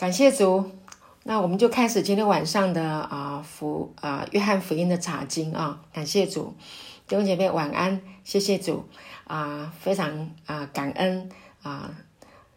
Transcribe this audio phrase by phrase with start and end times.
[0.00, 0.70] 感谢主，
[1.24, 5.82] 那我们就开始今天晚上的啊福啊约翰福音的查经啊。
[5.92, 6.54] 感谢主，
[7.06, 8.88] 弟兄姐妹晚安，谢谢主
[9.24, 11.28] 啊，非常啊感恩
[11.60, 11.94] 啊，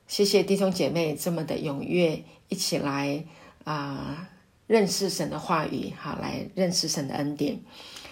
[0.07, 3.25] 谢谢弟兄姐妹这么的踊跃一起来
[3.65, 4.29] 啊
[4.65, 7.59] 认识神的话语，好来认识神的恩典。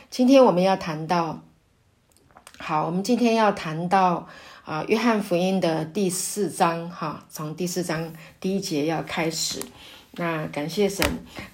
[0.09, 1.39] 今天我们要谈到，
[2.59, 4.27] 好，我们今天要谈到。
[4.71, 9.59] 啊，约翰福音的第四章，哈，从第四章第一节要开始。
[10.11, 11.05] 那感谢神。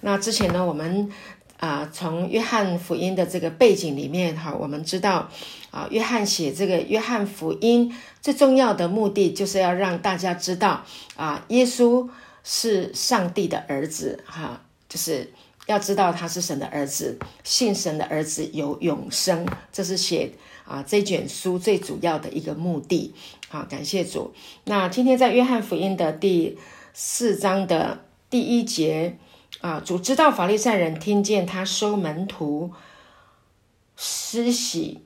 [0.02, 1.10] 那之前呢，我们
[1.58, 5.28] 啊，从约翰福音的这个背景里面，哈，我们知道
[5.72, 7.92] 啊，约翰写这个约翰福音
[8.22, 10.84] 最重要的目的，就是要让大家知道
[11.16, 12.08] 啊，耶稣
[12.44, 15.32] 是上帝的儿子，哈，就是
[15.66, 20.30] 要知道他是神的儿子，信神的儿子有永生，这是写。
[20.68, 23.14] 啊，这卷书最主要的一个目的，
[23.48, 24.34] 好，感谢主。
[24.64, 26.58] 那今天在约翰福音的第
[26.92, 29.16] 四章的第一节，
[29.62, 32.74] 啊，主知道法利赛人听见他收门徒
[33.96, 35.00] 施洗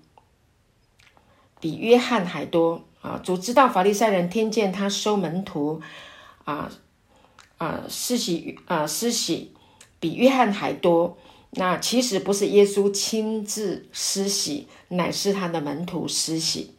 [1.61, 5.81] 比约翰还多，啊，主知道法利赛人听见他收门徒，
[6.45, 6.73] 啊
[7.58, 9.53] 啊施洗啊施洗
[10.01, 11.17] 比约翰还多。
[11.55, 16.75] 那其实不是耶稣亲自施洗，乃是他的门徒施洗。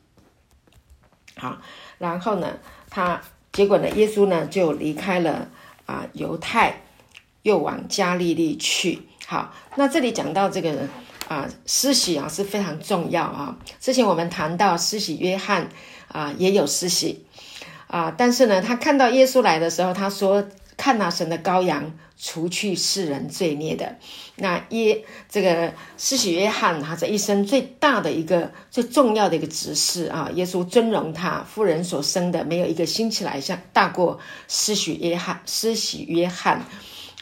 [1.35, 1.61] 好，
[1.99, 2.57] 然后呢，
[2.89, 5.47] 他结果呢，耶稣呢就离开了
[5.85, 6.81] 啊犹太，
[7.43, 9.03] 又往加利利去。
[9.27, 10.89] 好，那这里讲到这个
[11.27, 13.55] 啊施洗啊是非常重要啊。
[13.79, 15.69] 之前我们谈到施洗约翰
[16.07, 17.23] 啊也有施洗
[17.85, 20.43] 啊，但是呢，他看到耶稣来的时候，他说。
[20.75, 23.95] 看那神的羔羊，除去世人罪孽的
[24.37, 36.65] 那耶，这个施洗约翰，他这一生最大的一个最重要的一个指示啊，耶稣尊荣他，妇人所生的没有一个兴起来像大过施洗约翰，施洗约翰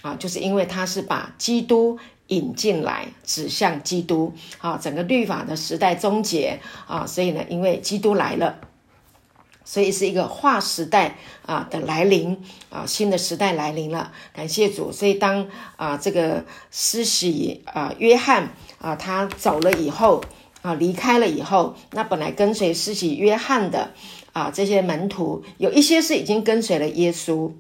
[0.02, 8.59] 啊，就是因为他是把基督引进来，指向基督啊，整个律法的时代终结啊，所以呢，因为基督来了。
[9.63, 12.38] 所以是一个划时代啊的来临
[12.69, 14.91] 啊，新的时代来临了，感谢主。
[14.91, 20.23] 所以当啊这个施洗啊约翰啊他走了以后
[20.61, 23.91] 啊离开了以后，那本来跟随施洗约翰的
[24.33, 27.51] 啊这些门徒，有一些是已经跟随了耶稣，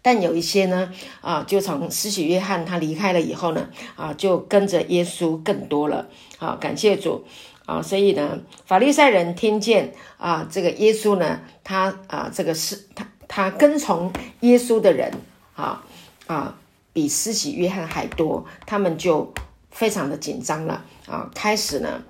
[0.00, 6.08] 但有一些呢啊就从施洗约翰他离开了以后呢啊就跟着耶稣更多了。
[6.38, 7.24] 好，感谢主。
[7.72, 15.10] 啊，所以呢，法利赛人听见啊，这个耶稣呢，他啊，这个是他他跟从耶稣的人
[15.56, 15.82] 啊
[16.26, 16.54] 啊，
[16.92, 19.32] 比施洗约翰还多，他们就
[19.70, 22.02] 非常的紧张了啊，开始呢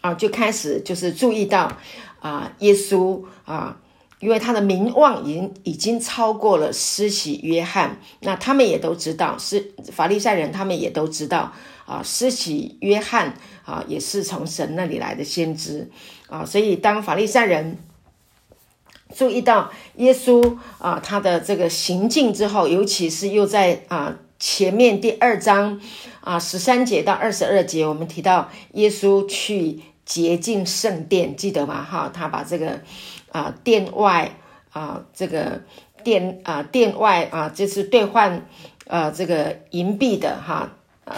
[0.00, 1.72] 啊，就开始就是注意到
[2.20, 3.76] 啊，耶稣啊，
[4.20, 11.52] 因为他的名望已经已经超过了施洗约翰，那他们也都知道是法利赛人，他们也都知道。
[11.86, 13.32] 啊，施洗约翰
[13.66, 15.90] 啊，也是从神那里来的先知
[16.28, 17.78] 啊，所以当法利赛人
[19.12, 25.80] 注意到耶稣啊他的这个行径之后，尤其是又在啊前面第二章
[26.20, 31.82] 啊十三节到二十二节，我们提到耶稣去洁净圣殿，记得吗？
[31.82, 32.80] 哈，他把这个
[33.32, 34.30] 啊殿外
[34.70, 35.62] 啊这个
[36.04, 38.46] 殿啊殿外啊，这是兑换
[38.86, 40.70] 呃这个银币的哈
[41.04, 41.16] 啊。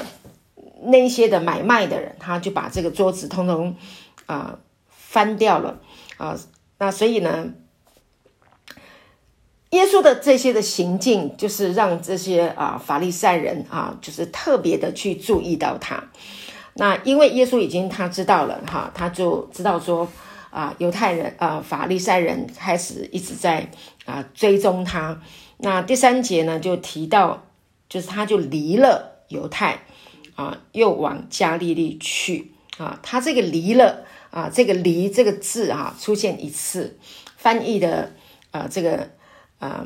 [0.80, 3.74] 那些的买卖的人，他就把这个桌子通通
[4.26, 4.58] 啊
[4.88, 5.80] 翻掉了
[6.16, 6.36] 啊。
[6.78, 7.52] 那所以呢，
[9.70, 16.04] 耶稣的这些的行径，就是让这些啊法利赛人啊，就是特别的去注意到他。
[16.74, 20.08] 那因为耶稣已经他知道了哈，他就知道说
[20.50, 23.68] 啊，犹太人啊法利赛人开始一直在
[24.06, 25.20] 啊追踪他。
[25.56, 27.42] 那第三节呢，就提到
[27.88, 29.80] 就是他就离了犹太。
[30.38, 33.00] 啊，又往加利利去啊！
[33.02, 36.96] 他这个离了啊，这个离这个字啊出现一次，
[37.36, 38.12] 翻译的
[38.52, 39.10] 啊这个
[39.58, 39.84] 啊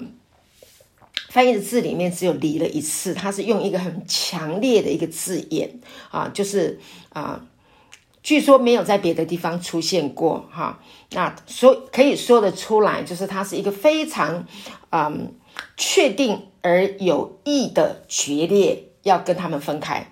[1.30, 5.80] 翻译的字里面只有离了一次，他是用一个很强烈的一个字眼
[6.10, 6.78] 啊，就是
[7.14, 7.46] 啊，
[8.22, 10.80] 据说没有在别的地方出现过哈。
[11.12, 14.46] 那所可以说得出来，就是它是一个非常
[14.90, 15.32] 嗯
[15.78, 20.08] 确定而有意的决裂，要跟他们分开。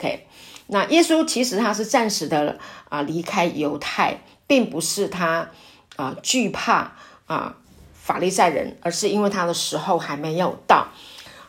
[0.00, 0.26] OK，
[0.68, 2.58] 那耶稣其实他是暂时的
[2.88, 5.50] 啊离开犹太，并不是他
[5.96, 6.92] 啊惧怕
[7.26, 7.54] 啊
[7.92, 10.88] 法利赛人，而是因为他的时候还没有到。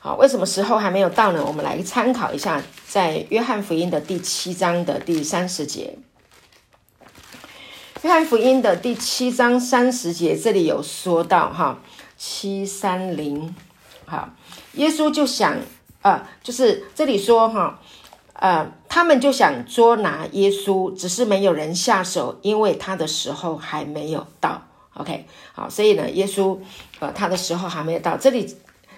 [0.02, 1.42] 好，为什么时候还没有到呢？
[1.46, 5.98] 我们来参考一下，在约翰福音的第七章的第三十节。
[8.02, 11.80] 约翰福音的第七章三十节，这里有说到哈，
[12.18, 13.56] 七三零，
[14.06, 14.32] 好，
[14.74, 15.56] 耶稣就想，
[16.02, 17.80] 呃，就是这里说哈，
[18.42, 24.64] 呃，他们就想捉拿耶稣，只是没有人下手，因为他的时候还没有到。
[24.96, 26.58] OK，好，所以呢，耶稣，
[27.00, 28.18] 呃，他的时候还没有到。
[28.18, 28.58] 这里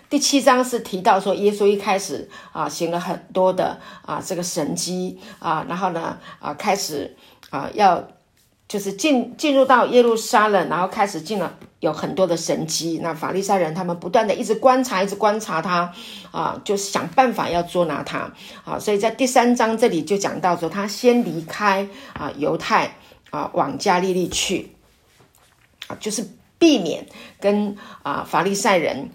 [0.09, 7.13] 第七章是提到说，耶稣一开始啊，行了很多的啊这个神迹啊，然后呢啊开始
[7.49, 8.01] 啊要
[8.73, 12.99] 就是进进入到耶路撒冷，然后开始进了有很多的神迹。
[13.03, 15.93] 那法利赛人他们不断的一直观察，一直观察他
[16.31, 18.33] 啊，就是想办法要捉拿他
[18.65, 18.79] 啊。
[18.79, 22.95] 所以在第三章这里就讲到说，他先离开啊犹太
[23.29, 24.71] 啊，往加利利去。
[25.87, 26.27] 啊，就是
[26.57, 27.05] 避免
[27.39, 29.11] 跟啊法利赛人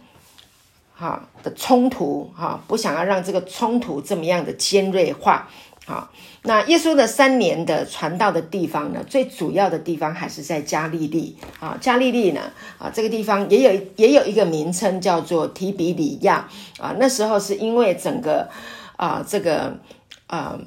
[0.94, 5.48] 哈的冲突哈，不想要让这个冲突这么样的尖锐化。
[5.88, 6.10] 好，
[6.42, 11.78] 那耶稣的三年的传道的地方呢，最主要的地方还是在加利利啊。
[11.80, 12.42] 加利利呢
[12.76, 16.46] 啊，这个地方也有也有一个名称叫做提比里亚
[16.78, 16.94] 啊。
[16.98, 18.50] 那时候是因为整个
[18.98, 19.78] 啊这个
[20.26, 20.58] 啊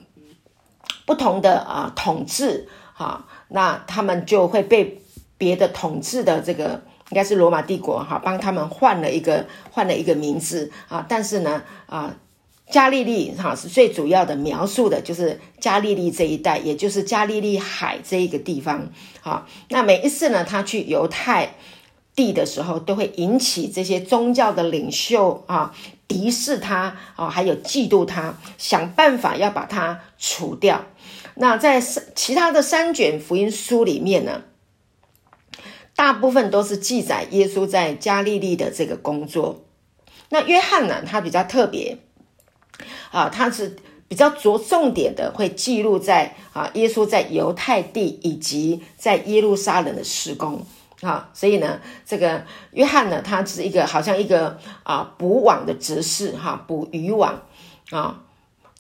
[1.06, 4.98] 不同的啊统治啊，那他们就会被。
[5.42, 12.14] 别的统治的这个应该是罗马帝国哈，帮他们换了一个换了一个名字啊，但是呢啊，
[12.72, 18.90] 加利利哈是最主要的描述的就是加利利这一带，也就是加利利海这一个地方
[19.22, 19.46] 啊。
[19.70, 21.56] 那每一次呢，他去犹太
[22.16, 25.76] 地的时候，都会引起这些宗教的领袖啊
[26.08, 30.86] 敌视他啊，还有嫉妒他，想办法要把他除掉。
[31.36, 34.44] 那在其他的三卷福音书里面呢？
[35.96, 39.64] 大部分都是记载耶稣在加利利的这个工作。
[40.30, 41.04] 那约翰呢？
[41.06, 41.98] 他比较特别
[43.12, 43.76] 啊，他是
[44.08, 50.66] 比较着重点的，会记录在啊耶稣在犹太地以及在耶路撒冷的施工
[51.02, 51.30] 啊。
[51.34, 57.42] 所以呢，这个约翰呢，他是一个好像一个啊捕网的执事哈，捕渔网
[57.92, 58.22] 啊。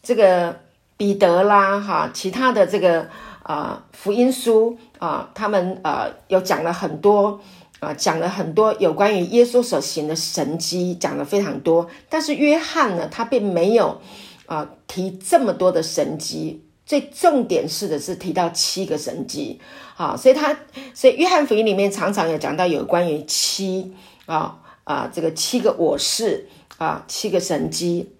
[0.01, 0.61] 这个
[0.97, 3.09] 彼得啦哈，其他的这个。
[3.43, 7.41] 啊，福音书啊，他们呃有讲了很多
[7.81, 11.89] 啊，讲了很多有关于耶稣所行的神迹，讲了非常多。
[12.09, 13.99] 但是约翰呢，他并没有
[14.45, 19.59] 啊提这么多的神迹，最重点是的是提到七个神迹。
[19.95, 20.55] 好，所以他
[20.93, 23.95] 所以约翰福音里面常常有讲到有关于七
[24.27, 26.47] 啊啊这个七个我是
[26.77, 28.13] 啊七个神迹，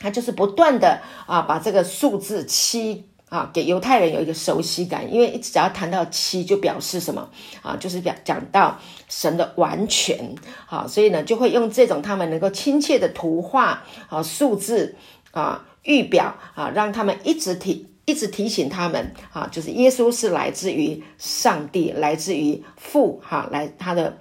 [0.00, 3.08] 他就是不断的啊把这个数字七。
[3.34, 7.28] 啊，给犹太人有一个熟悉感，因为一直只要谈到七，就表示什么
[7.62, 7.76] 啊？
[7.76, 8.78] 就是表讲到
[9.08, 10.36] 神的完全，
[10.66, 14.94] 好，所以呢，就会用这种他们能够亲切的图画啊、数字
[15.32, 24.16] 啊、预表啊，让他们一直提、一直提醒他们啊，就是耶稣是来自于上帝，来自于父，哈，来他的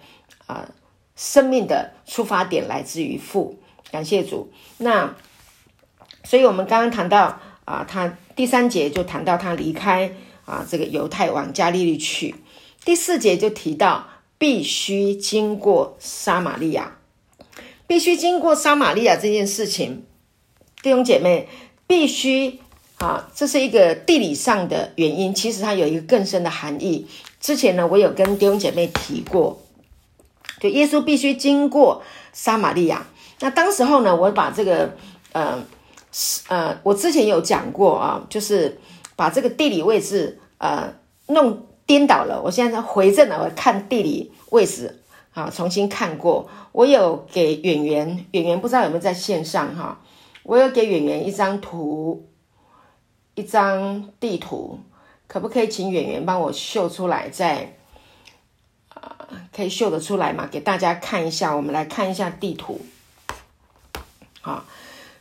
[0.48, 0.68] 啊
[1.16, 3.60] 生命的出发点来自于父，
[3.92, 4.52] 感谢主。
[4.80, 5.14] 那，
[6.24, 7.40] 所以我们刚刚谈到。
[7.66, 10.12] 啊，他第三节就谈到他离开
[10.46, 12.36] 啊，这个犹太往加利利去。
[12.84, 14.08] 第四节就提到
[14.38, 16.98] 必须经过撒玛利亚，
[17.88, 20.04] 必须经过撒玛利亚这件事情，
[20.82, 21.48] 弟兄姐妹
[21.88, 22.60] 必须
[22.98, 27.08] 啊，这是一个地理上的原因，其实它有一个更深的含义。
[27.40, 29.62] 之前呢，我有跟弟兄姐妹提过，
[30.60, 33.08] 就耶稣必须经过撒玛利亚。
[33.40, 34.98] 那当时候呢，我把这个
[35.32, 35.66] 嗯。
[36.48, 38.80] 呃，我之前有讲过啊，就是
[39.16, 40.94] 把这个地理位置呃
[41.28, 42.40] 弄颠倒了。
[42.44, 45.02] 我现在回正了，我看地理位置
[45.34, 46.48] 啊，重新看过。
[46.72, 50.02] 我有给演员，演员不知道有没有在线上哈？
[50.44, 52.28] 我有给演员一张图，
[53.34, 54.80] 一张地图，
[55.28, 57.28] 可不可以请演员帮我秀出来？
[57.30, 57.76] 在
[58.90, 59.16] 啊，
[59.52, 60.48] 可以秀得出来吗？
[60.52, 62.80] 给大家看一下，我们来看一下地图。
[64.42, 64.66] 好，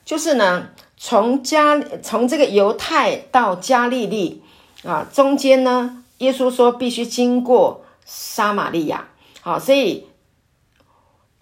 [0.04, 0.68] 就是呢。
[1.04, 4.40] 从加从这个犹太到加利利
[4.84, 9.08] 啊，中间呢，耶稣说必须经过撒玛利亚。
[9.40, 10.06] 好，所以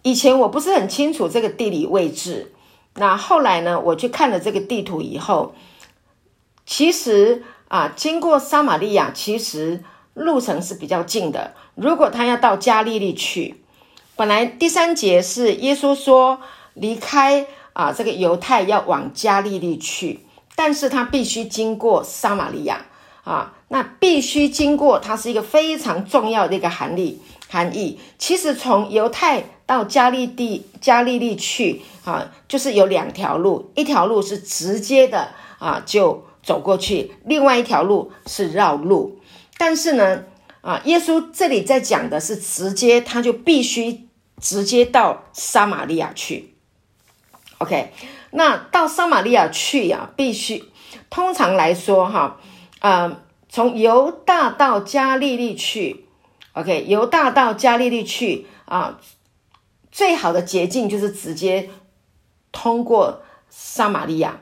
[0.00, 2.54] 以前我不是很清楚这个地理位置。
[2.94, 5.54] 那后来呢，我去看了这个地图以后，
[6.64, 11.52] 其实啊，经过撒玛利亚，其实路程是比较近的。
[11.74, 13.62] 如果他要到加利利去，
[14.16, 16.40] 本来第三节是耶稣说
[16.72, 17.46] 离开。
[17.72, 20.20] 啊，这个犹太要往加利利去，
[20.54, 22.86] 但是他必须经过撒玛利亚
[23.24, 27.98] 啊，那必须经过，它是一个非常重要的一个含义含义。
[28.18, 39.18] 其实从犹太到加利地加利利去啊，就是有两条路，一条路是直接的啊，就走过去，另外一条路是绕路。
[39.58, 40.24] 但是呢，
[40.62, 44.06] 啊，耶稣这里在讲的是直接，他就必须
[44.40, 46.49] 直接到撒玛利亚去。
[47.60, 47.92] OK，
[48.30, 50.64] 那到撒玛利亚去呀，必须
[51.10, 52.38] 通常来说哈，
[52.78, 56.06] 啊，从犹大到加利利去
[56.54, 58.98] ，OK，犹大到加利利去啊，
[59.92, 61.68] 最好的捷径就是直接
[62.50, 64.40] 通过撒玛利亚。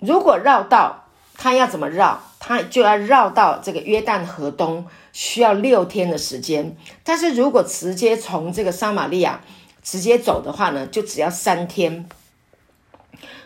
[0.00, 1.08] 如果绕道，
[1.38, 2.20] 他要怎么绕？
[2.38, 6.76] 他就要绕到这个约旦河东，需要六天的时间。
[7.02, 9.40] 但是如果直接从这个撒玛利亚
[9.82, 12.08] 直接走的话呢，就只要三天。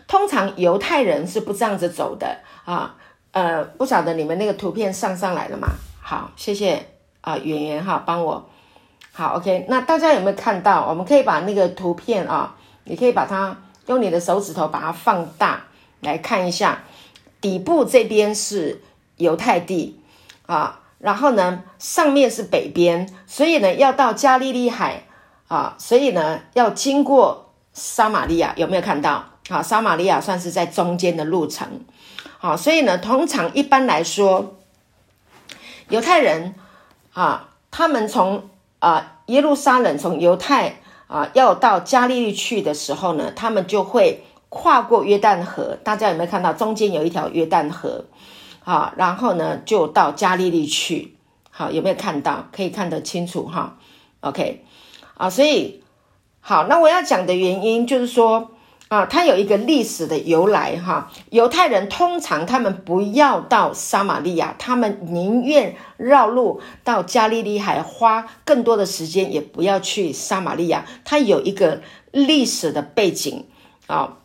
[0.07, 2.95] 通常犹太人是不这样子走的啊。
[3.31, 5.67] 呃，不晓得你们那个图片上上来了吗？
[6.01, 6.87] 好，谢谢
[7.21, 8.49] 啊，圆圆哈，帮我。
[9.11, 9.65] 好，OK。
[9.67, 10.87] 那大家有没有看到？
[10.87, 15.63] 我们可以把那个图片啊，你可以把它用你的手指头把它放大。
[16.01, 16.83] 来看一下，
[17.41, 18.83] 底部这边是
[19.17, 19.99] 犹太地
[20.45, 25.06] 啊，然后呢，上面是北边，所以呢，要到加利利海
[25.47, 29.25] 啊，所以呢，要经过撒玛利亚，有没有看到？
[29.49, 31.85] 好，撒玛利亚算是在中间的路程，
[32.37, 34.55] 好，所以呢，通常一般来说，
[35.89, 36.55] 犹太人
[37.13, 38.49] 啊，他们从
[38.79, 44.23] 啊耶路撒冷从犹太啊要到加利利去的时候呢，他们就会。
[44.49, 48.05] 跨过约旦河，大家有没有看到中间有一条约旦河？
[48.63, 51.17] 好，然后呢就到加利利去。
[51.51, 52.47] 好，有没有看到？
[52.53, 53.77] 可以看得清楚哈。
[54.21, 54.63] OK，
[55.17, 55.83] 啊，所以
[56.39, 58.51] 好，那我要讲的原因就是说
[58.87, 61.11] 啊，它有一个历史的由来哈。
[61.29, 70.85] 犹太人通常他们不要到撒玛利亚，他们宁愿绕路到加利利海，花更多的时间，也不要去撒玛利亚。
[71.03, 71.81] 它有一个
[72.11, 73.45] 历史的背景
[73.87, 74.19] 啊。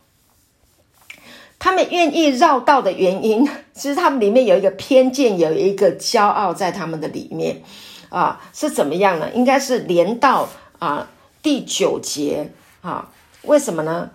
[1.59, 7.63] 他们愿意绕道的原因，其实他们里面有一个偏见，有一个骄傲在他们的里面，
[8.09, 9.29] 啊，是怎么样呢？
[9.33, 10.49] 应该是连到
[10.83, 11.07] 啊
[11.41, 13.09] 第九节啊，
[13.43, 14.09] 为什么呢？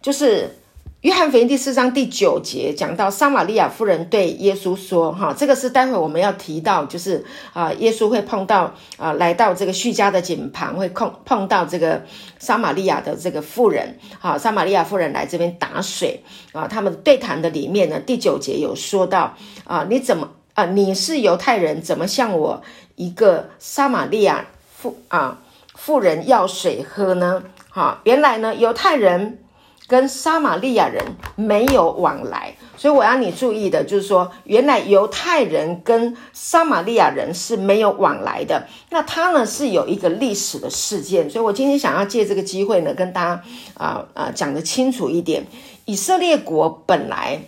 [0.00, 0.56] 就是。
[1.02, 12.02] 约翰福音第四章第九节讲到，撒玛利亚妇人对耶稣说：“哈，这个是待会我们要提到，就是啊，耶稣会碰到啊，来到这个叙家的井旁，会碰碰到这个
[12.38, 16.66] 撒玛利亚的这个妇人，啊，撒玛利亚妇人来这边打水啊。
[16.66, 20.64] 他们对谈的里面呢，第九节有说到啊，你怎么啊？
[20.64, 22.62] 你是犹太人，怎么向我
[22.94, 25.38] 一个撒玛利亚妇啊
[25.84, 27.42] 妇人要水喝呢？
[27.68, 29.38] 哈，原来呢，犹太人。”
[29.86, 31.04] 跟撒玛利亚人
[31.36, 38.66] 没有往来，所以我要你注意的就是说，原来犹太人跟撒玛利亚人是没有往来的。
[38.88, 43.42] 那他呢是有一个历史的事件，所以我今天想要借这个机会呢，跟大家
[43.74, 45.46] 啊啊讲的清楚一点。
[45.84, 47.42] 以色列国本来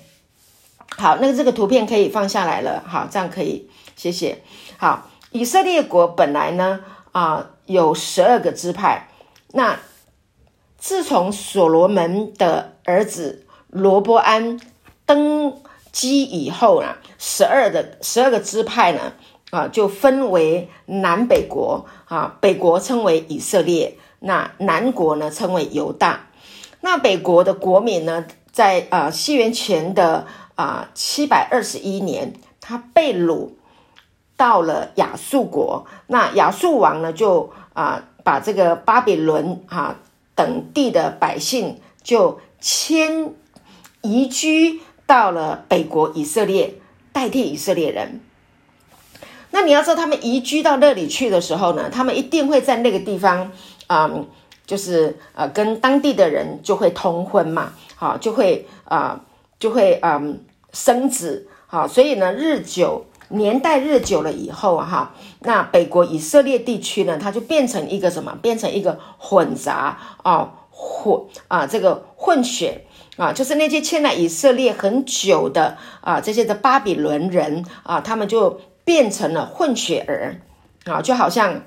[0.99, 4.43] 好，那个这个图片可以放下来了，好，这样可以，谢谢。
[4.77, 6.81] 好，以色列国本来呢
[7.17, 9.09] 啊有十二个支派，
[9.53, 9.79] 那。
[10.79, 14.61] 自从所罗门的儿子罗伯安
[15.05, 19.15] 登基以后呢，十二的十二个支派呢，
[19.51, 26.29] 啊，就分为南北国啊，北国称为以色列，那南国呢称为犹大。
[26.83, 33.49] 那北国的国民呢，在啊西元前的啊七百二十一年，他被掳
[34.37, 39.97] 到了亚述国，那亚述王呢就啊把这个巴比伦啊。
[40.37, 43.33] 等地的百姓就迁
[44.03, 46.75] 移居到了北国以色列，
[47.11, 48.21] 代替以色列人。
[49.51, 53.51] 那你要知道，他们移居到那里去的时候呢，他们一定会在那个地方，
[53.87, 54.27] 嗯，
[54.67, 59.19] 就是呃，跟当地的人就会通婚嘛，好，就会啊，
[59.59, 63.07] 就会嗯生子，好，所以呢，日久。
[63.29, 68.37] 年代日久了以后，哈，那北国以色列地区呢，它就变成一个什么？
[68.41, 80.41] 变成一个混杂啊，混啊，这个混血啊，就是那些迁来以色列很久的啊，这些的巴比伦人啊，他们就变成了混血儿
[80.85, 81.63] 啊，就好像。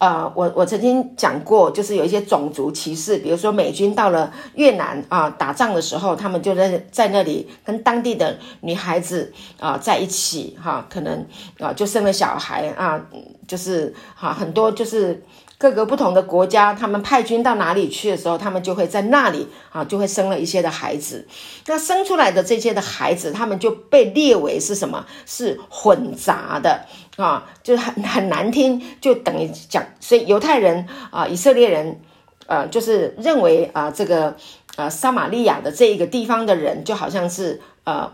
[0.00, 11.26] 呃，我我曾经讲过，就是有一些种族歧视，比如说美军到了越南啊打仗的时候，他们就在在那里跟当地的女孩子啊在一起哈，可能
[11.58, 12.98] 啊就生了小孩啊，
[13.46, 15.22] 就是哈很多就是。
[15.60, 21.28] 各个不同的国家，他们派军到哪里去的时候，他们就会在那里啊，就会生了一些的孩子。
[21.66, 25.04] 那生出来的这些的孩子，他们就被列为是什么？
[25.26, 26.86] 是混杂的
[27.20, 32.00] 啊，就很很难听，就等于讲，所以犹太人啊，以色列人，
[32.46, 34.36] 呃，就是认为啊，这个
[34.76, 38.12] 呃撒玛利亚的这一个地方的人，就好像是呃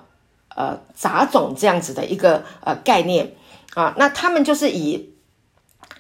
[0.55, 3.35] 呃杂种这样子的一个呃概念
[3.75, 5.13] 啊，那他们就是以。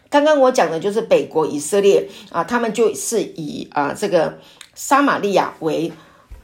[0.08, 4.38] 刚刚我讲的就是北国以色列啊，他们就是以啊这个
[4.72, 5.92] 撒玛利亚为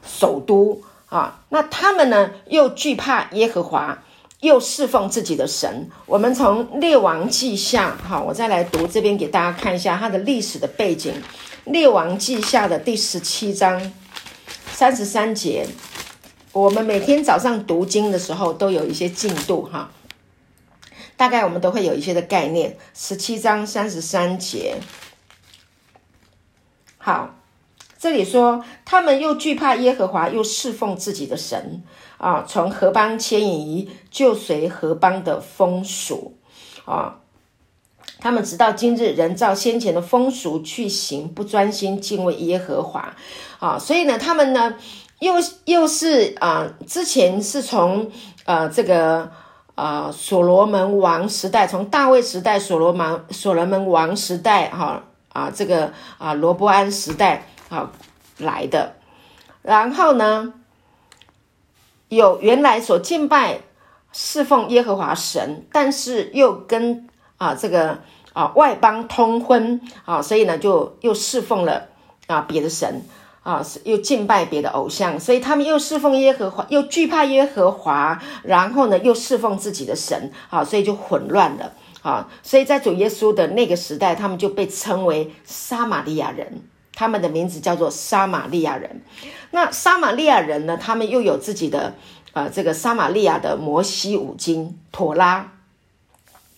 [0.05, 4.03] 首都啊，那他们呢又惧怕耶和华，
[4.43, 5.89] 又侍奉自己的神。
[6.05, 11.13] 我们从列王记下，哈，我再来读这边给大家看一下它的历史的背景。
[11.63, 13.93] 列王记下的第十七章
[14.73, 15.65] 三十三节，
[16.51, 19.89] 我们每天早上读经的时候都有一些进度哈。
[21.15, 22.77] 大概我们都会有一些的概念。
[22.93, 24.75] 十七章三十三节，
[26.97, 27.35] 好，
[27.97, 31.81] 这里说他们又惧怕耶和华，又侍奉自己的神
[32.23, 36.37] 啊，从何邦迁移，就随何邦的风俗
[36.85, 37.17] 啊。
[38.19, 43.13] 他们直到今日仍照先前的风俗去行，不专心敬畏耶和华
[43.59, 43.77] 啊。
[43.77, 44.75] 所以呢，他们呢，
[45.19, 45.33] 又
[45.65, 48.09] 又是啊，之前是从
[48.45, 49.29] 呃这个。
[49.75, 55.01] 啊，所罗门王时代，从大卫时代，所罗门所罗门王时代，哈
[55.33, 57.91] 啊，这个啊罗伯安时代啊
[58.37, 58.93] 来的。
[59.63, 60.53] 然后呢，
[62.15, 63.59] 有原来所敬拜
[64.11, 67.99] 侍奉耶和华神，但是又跟啊这个
[68.33, 71.89] 啊外邦通婚啊，所以呢就又侍奉了
[72.27, 73.01] 啊别的神。
[73.43, 86.61] 啊，又敬拜别的偶像，所以他们又侍奉耶和华，又惧怕耶和华，然后呢，又侍奉自己的神，啊，所以就混乱了，啊，所以在主耶稣的那个时代，他们就被称为撒玛利亚人，
[86.95, 89.01] 他们的名字叫做撒玛利亚人。
[89.53, 91.93] 那撒玛利亚人呢，他们又有自己的，
[92.33, 95.53] 呃，这个撒玛利亚的摩西五经、妥拉，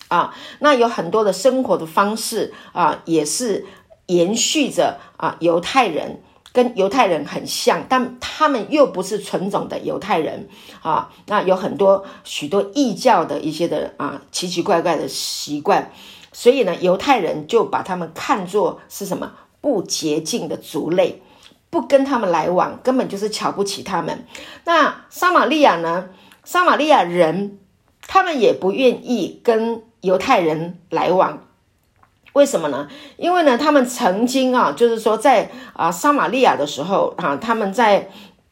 [0.07, 3.65] 啊，那有很多的生活的方式啊，也是
[4.05, 6.21] 延续着啊犹太人。
[6.53, 10.47] 跟犹太人很像，但他们又不是纯种的犹太人
[10.81, 11.11] 啊。
[11.27, 15.91] 那有很多许多异教的一些的啊奇奇怪怪的习惯，
[16.31, 21.21] 所以呢，犹太人就把他们看作是什么不洁净的族类，
[21.75, 24.25] 不跟他们来往，根本就是瞧不起他们。
[24.63, 26.07] 那撒玛利亚呢？
[26.45, 27.59] 撒玛利亚人
[28.07, 31.43] 他们也不愿意跟犹太人来往。
[32.31, 32.87] 为什么呢？
[33.17, 38.09] 因为呢，他们曾经啊，就是说在啊撒玛利亚的时候啊，他们在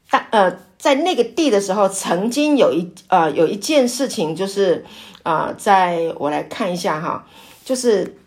[0.09, 4.83] 大呃在那个地的时候，曾经有一呃有一件事情，就是
[5.23, 7.25] 啊，在我来看一下哈，
[7.63, 8.17] 就是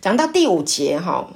[0.00, 1.28] 讲到第五节哈，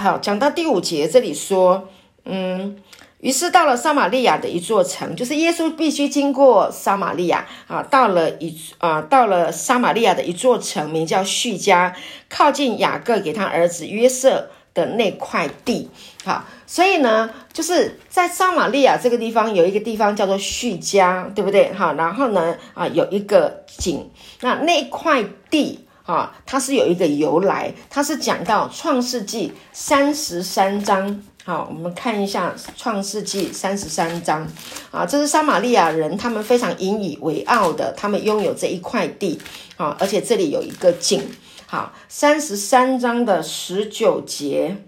[0.00, 1.88] 好，讲到第五节这里说，
[2.24, 2.76] 嗯。
[3.20, 11.96] 于是到了撒玛利亚的一座城，就是耶稣必须经过撒玛利亚啊，到了一啊，到了撒玛利亚的一座城，名叫叙加，
[12.28, 15.90] 靠近雅各给他儿子约瑟的那块地。
[16.24, 21.72] 好，所以呢，就是在撒玛利亚这个地方有一个地方叫做叙加，对不对？
[21.72, 24.08] 好，然后呢，啊，有一个井，
[24.42, 31.22] 那那块地啊，它是有一个由来，它是讲到创世纪三十三章。
[31.44, 34.48] 好，我们看一下《创世纪》三十三章
[34.90, 39.38] 啊，这是撒玛利亚人，他们非常引以为傲的，他们拥有这一块地
[39.76, 41.22] 啊，而且这里有一个井。
[41.66, 44.78] 好，三十三章的十九节，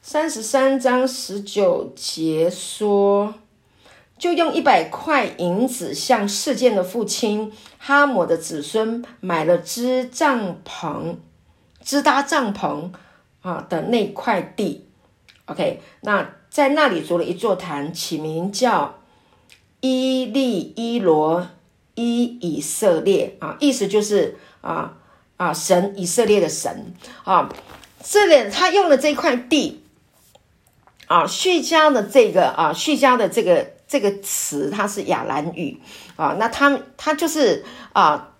[0.00, 3.34] 三十三章十九节说，
[4.18, 11.16] 就用一百块银子向事件的父亲哈姆的子孙买了支帐篷。
[11.84, 12.90] 支搭帐篷
[13.42, 14.88] 啊的那块地
[15.44, 18.98] ，OK，那在那里筑了一座坛，起名叫
[19.80, 21.46] 伊利伊罗
[21.94, 24.96] 伊以色列啊，意思就是啊
[25.36, 27.48] 啊神以色列的神啊。
[28.02, 29.84] 这里他用的这块地
[31.06, 35.80] 啊，叙加的这个啊叙加的这个这个词，它是亚兰语
[36.16, 38.32] 啊，那它它就是啊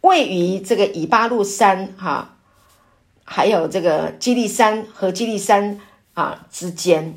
[0.00, 2.34] 位于这个以巴路山哈。
[3.30, 5.78] 还有这个基利山和基利山
[6.14, 7.14] 啊之间，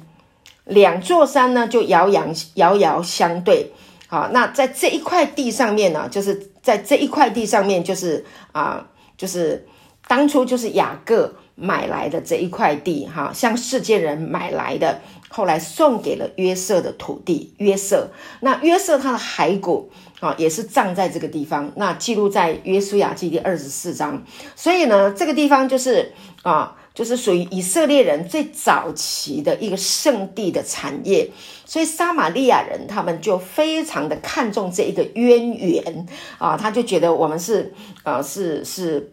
[0.65, 3.71] 两座山呢就遥遥遥遥相对。
[4.07, 9.65] 好，那在这一块地上面呢，就是在这一块地上面，就是啊，就是
[10.05, 14.99] 当初就是雅各买来的这一块地，哈，向世界人买来的，
[15.31, 17.55] 后来送给了约瑟的土地。
[17.57, 19.89] 约瑟，那约瑟他的骸骨。
[20.21, 24.23] 啊，也是葬在这个地方，那记录在约书亚记第二十四章。
[24.55, 26.13] 所以呢，这个地方就是
[26.43, 31.31] 啊，就是属于以色列人最早期的一个圣地的产业。
[31.65, 36.05] 所以撒玛利亚人他们就非常的看重这一个渊源
[36.37, 39.11] 啊，他就觉得我们是啊，是是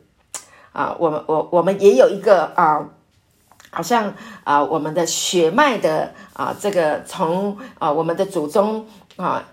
[0.72, 2.86] 啊，我们我我们也有一个啊，
[3.70, 9.44] 好像啊，我们的血脉的啊，这个从啊我们的祖宗啊。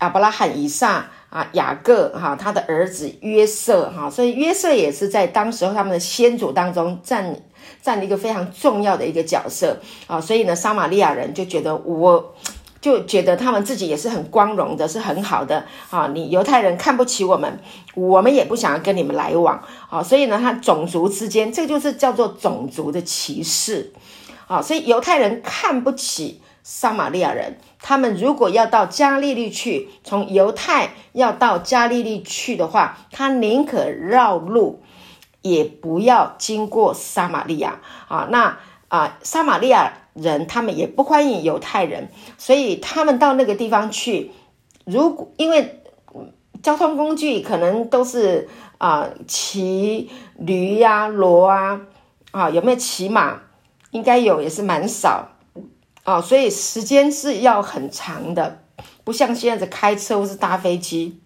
[0.00, 7.34] 亚伯拉罕、以上啊雅各哈他的儿子约瑟哈，所以约瑟也是在当时候他们的先祖当中占
[7.82, 9.76] 占了一个非常重要的一个角色
[10.06, 12.32] 啊，所以呢，撒玛利亚人就觉得我。
[12.80, 16.08] 就觉得他们自己也是很光荣的，是很好的啊！
[16.14, 17.58] 你犹太人看不起我们，
[17.94, 19.60] 我们也不想要跟你们来往
[19.90, 20.00] 啊！
[20.00, 23.92] 所以呢，他种族之间，这就是叫做种族的歧视
[24.46, 24.62] 啊！
[24.62, 34.80] 所以犹太人看不起撒玛利亚人，他们如果要到加利利去，从犹太要到加利利去的话，他宁可绕路，
[35.42, 38.28] 也不要经过撒玛利亚啊！
[38.30, 39.92] 那啊，撒玛利亚。
[40.20, 44.30] 人他们也不欢迎犹太人，所以他们到那个地方去，
[44.84, 45.82] 如果因为
[46.62, 51.80] 交通工具可能都是啊骑驴呀骡啊
[52.32, 53.40] 啊有没有骑马？
[53.90, 55.30] 应该有，也是蛮少
[56.04, 58.60] 啊，所以时间是要很长的，
[59.02, 61.20] 不像现在的开车或是搭飞机，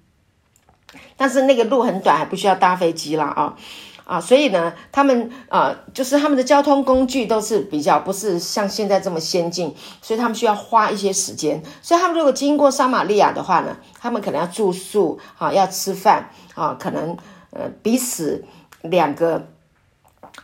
[1.16, 3.56] 但是那个路很短，还不需要搭飞机了啊。
[4.04, 11.62] 啊，所以呢，他们啊，就是他们的交通工具都是比较不是像现在这么先进，所以他们需要花一些时间。
[11.80, 17.16] 所以他们如果经过撒玛利亚的话呢，他们可能要住宿啊，要吃饭啊，可能
[17.50, 18.44] 呃彼此
[18.82, 19.46] 两个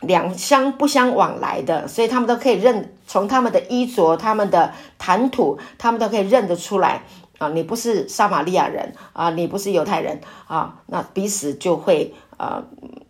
[0.00, 7.02] 两相不相往来的，所以他们都可以认从他们的衣着、他们的谈吐，他们都可以认得出来
[7.38, 12.14] 啊，你不是撒玛利亚人啊，你不是犹太人啊，那彼此就会。
[12.38, 12.62] 啊，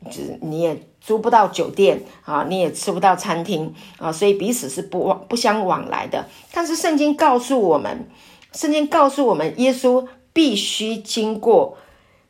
[0.07, 6.27] 就是你也租不到酒店啊，你也吃不到餐厅啊，所以彼此是不往不相往来的。
[6.51, 8.09] 但是圣经告诉我们，
[8.53, 11.77] 圣经告诉我们，耶稣必须经过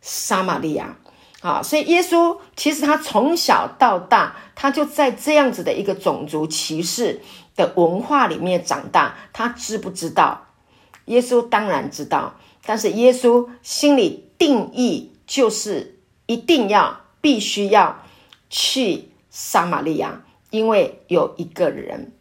[0.01, 0.99] 撒玛利亚
[1.41, 7.21] 啊，所以耶稣其实他从小到大，他就在这样子的一个种族歧视
[7.55, 9.15] 的文化里面长大。
[9.33, 10.49] 他知不知道？
[11.05, 12.35] 耶稣当然知道，
[12.67, 15.95] 但是耶稣心里定义就是。
[16.29, 18.03] 一定要必须要
[18.51, 22.13] 去撒玛利亚，因为有一个人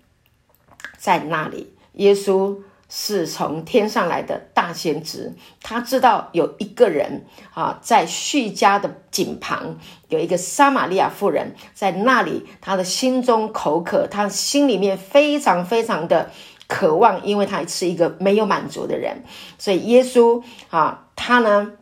[0.97, 1.73] 在那里。
[1.93, 2.57] 耶稣
[2.89, 16.31] 是从天上来的大先知，他知道有一个人啊，在叙家的井旁有一个撒玛利亚妇人，在那里，他的心中口渴，他心里面非常非常的
[16.67, 19.23] 渴望，因为他是一个没有满足的人，
[19.57, 21.73] 所以耶稣啊，他呢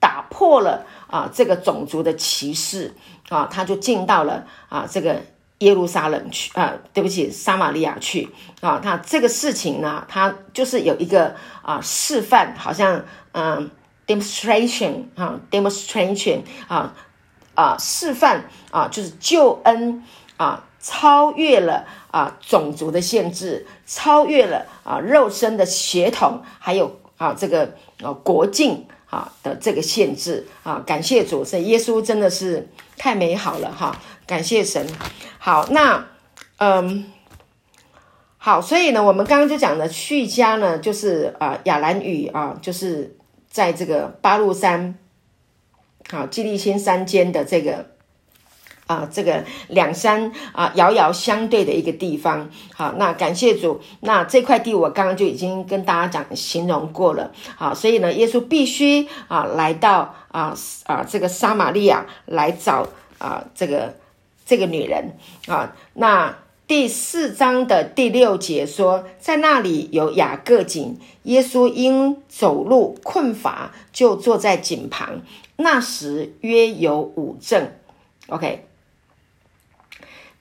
[0.00, 0.86] 打破了。
[1.06, 2.94] 啊，这个种族的歧视
[3.28, 5.22] 啊，他就进到了啊这个
[5.58, 8.28] 耶路撒冷去啊，对不起，撒玛利亚去
[8.60, 8.80] 啊。
[8.82, 13.70] 他这个事情呢，他就是有一个啊示范，好像嗯
[14.06, 16.94] demonstration 啊 demonstration 啊
[17.54, 20.02] 啊示范啊，就是救恩
[20.36, 28.86] 啊超越了啊种族的限制，超越了啊肉身的血统，还有啊这个啊国境。
[29.14, 34.00] 啊的这个限制啊，感谢主，所以耶稣真的是太美好了哈！
[34.26, 34.84] 感谢神。
[35.38, 36.06] 好，那
[36.58, 37.12] 嗯，
[38.38, 43.16] 好，所以呢，我们刚刚就讲的去家呢，就是啊亚兰语啊，就是
[43.48, 44.98] 在这个八路山，
[46.10, 47.93] 好，基利新山间的这个。
[48.86, 52.50] 啊，这个两山啊，遥遥相对的一个地方。
[52.74, 57.32] 好，那感谢主，那这块地我刚刚就已经跟大家讲形容过了。
[57.56, 62.86] 好，所以呢，耶稣必须啊来到啊啊这个撒玛利亚来找
[63.18, 63.94] 啊这个
[64.44, 65.16] 这个女人
[65.46, 65.74] 啊。
[65.94, 75.22] 那第四章的第六节说，在那里有雅各井，耶稣因走路困乏，就坐在井旁。
[75.56, 77.70] 那时约有五正。
[78.28, 78.66] OK。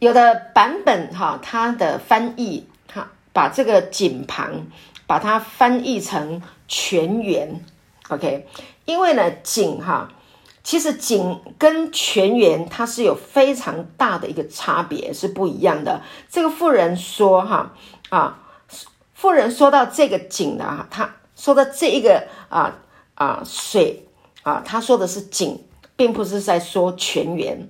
[0.03, 4.67] 有的版本哈，它的翻译哈，把这个井旁
[5.07, 7.63] 把它翻译成泉源
[8.09, 8.45] ，OK，
[8.83, 10.11] 因为呢井哈，
[10.61, 16.01] 其实井跟泉源它是有非常大的一个差别，是不一样的。
[16.29, 17.71] 这个妇人说哈
[18.09, 18.43] 啊，
[19.13, 22.75] 妇人说到这个井呢，他说的这一个啊
[23.15, 24.05] 啊水
[24.41, 25.63] 啊，他说的是井，
[25.95, 27.69] 并不是在说泉源。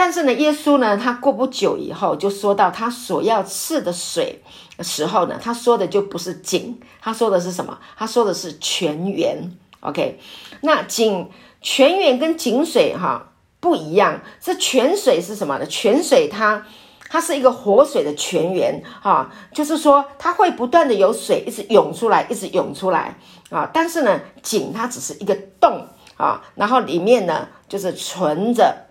[0.00, 4.40] 但是呢，耶稣呢，他过不久以后就说到他所要赐的水
[4.76, 7.76] 的时候呢，他说的就不是井，他说的是什么？
[7.96, 9.50] 他说的是泉源。
[9.80, 10.20] OK，
[10.60, 11.28] 那井
[11.60, 15.66] 泉源跟井水哈不一样，这泉水是什么呢？
[15.66, 16.64] 泉水它
[17.08, 23.18] 它是一个活水的泉源啊，就是说它会不断的有水一直涌出来，一直涌出来
[23.50, 23.68] 啊。
[23.74, 28.84] 但是呢，井它只是一个洞啊，然后里面呢就是存着。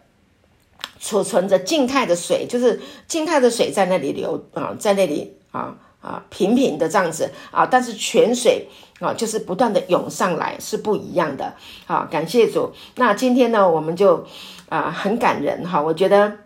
[1.00, 8.68] 储存着静态的水，就是静态的水在那里流啊，在那里啊啊平平的这样子啊，但是泉水
[9.00, 11.54] 啊就是不断的涌上来，是不一样的。
[11.86, 12.72] 好，感谢主。
[12.96, 14.26] 那今天呢，我们就
[14.70, 16.38] 啊很感人哈，我觉得。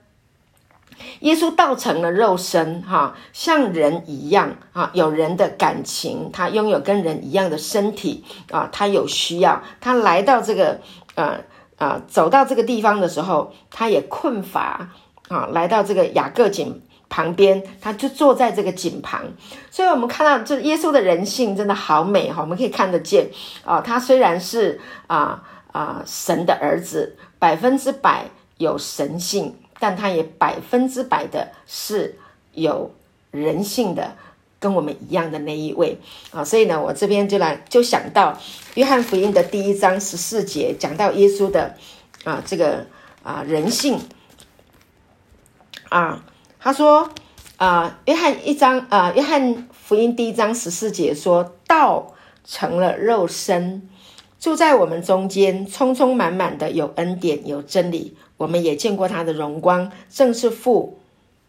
[1.22, 10.80] 耶稣道成了肉身，哈，像人一样啊，有人的感情，他拥有跟人一样的身体啊，他有需要，他来到这个
[11.16, 11.40] 呃
[11.82, 14.92] 呃，走到这个地方的时候，他也困乏
[15.30, 19.26] 啊，来到这个雅各井旁边，他就坐在这个井旁，
[19.72, 23.30] 所以我们看到这耶稣的人性真的好美哈，我们可以看得见
[23.66, 25.42] 啊，他虽然是啊
[25.72, 28.26] 啊神的儿子，百分之百
[28.58, 29.56] 有神性。
[29.84, 32.16] 但他也百分之百的是
[32.54, 32.92] 有
[33.32, 34.16] 人性的，
[34.62, 35.98] 跟我们一样的那一位
[36.30, 38.38] 啊，所以呢，我这边就来就想到
[38.76, 41.76] 约翰福音的第一章十四节，讲到耶稣的
[42.24, 42.86] 啊这个
[43.24, 44.00] 啊人性
[45.90, 46.24] 啊，
[46.60, 47.10] 他说
[47.58, 52.14] 啊，约翰一章啊，约翰福音第一章十四节说道
[52.46, 53.90] 成了肉身，
[54.40, 58.16] 住在我们中间，充充满满的有恩典有真理。
[58.38, 61.01] 我们也见过他的荣光，正是父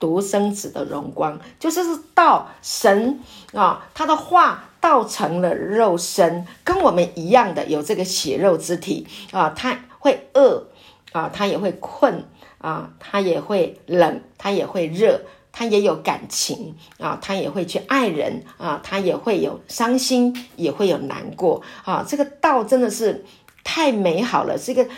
[0.03, 1.81] 独生子的荣光，就是
[2.13, 3.21] 道神
[3.53, 10.67] 啊，他的话道成了肉身，跟我们一样的有这个血肉之体啊，他会饿
[11.13, 12.25] 啊，他也会困
[12.59, 15.21] 啊，他也会冷，他也会热，
[15.53, 23.25] 他也有感情啊，他也会去爱人啊，他也会有伤心，也会有难过啊，这个道真的是
[23.63, 24.89] 太美好了，这个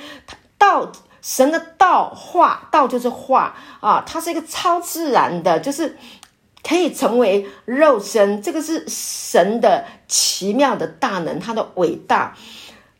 [0.57, 0.91] 道。
[1.25, 5.97] 神的道化，道就是化啊，它是一个超自然的，就是
[6.63, 8.43] 可以成为肉身。
[8.43, 12.37] 这个是神的奇妙的大能，他的伟大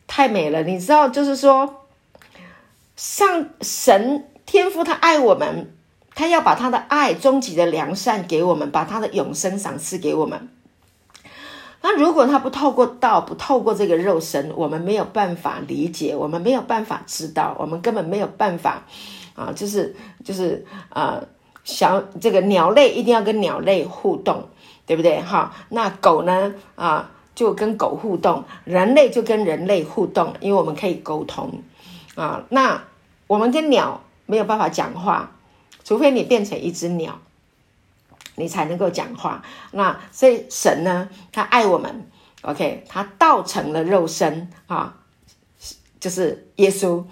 [0.07, 0.63] 太美了。
[0.63, 1.85] 你知道，就是说，
[2.95, 5.71] 上神天父他爱我们，
[6.15, 10.49] 他要把他的爱、终极的良善给我们，把他的永生赏赐给我们。
[11.87, 18.81] 那如果他不透过道，不透过这个肉身，我们没有办法理解，我们没有办法知道，我们根本没有办法
[19.35, 21.21] 啊，就是就是呃，
[21.63, 24.49] 小这个鸟类一定要跟鸟类互动，
[24.87, 25.21] 对不对？
[25.21, 31.51] 哈，那狗呢啊，就跟狗互动，人类就跟人类互动，因为我们可以沟通
[32.15, 32.43] 啊。
[32.49, 32.81] 那
[33.27, 35.33] 我们跟鸟没有办法讲话，
[35.83, 37.19] 除非你变成一只鸟。
[38.35, 39.43] 你才能够讲话。
[39.71, 42.09] 那所以神呢，他爱我们
[42.41, 44.97] ，OK，他道成了肉身啊，
[45.99, 47.03] 就是耶稣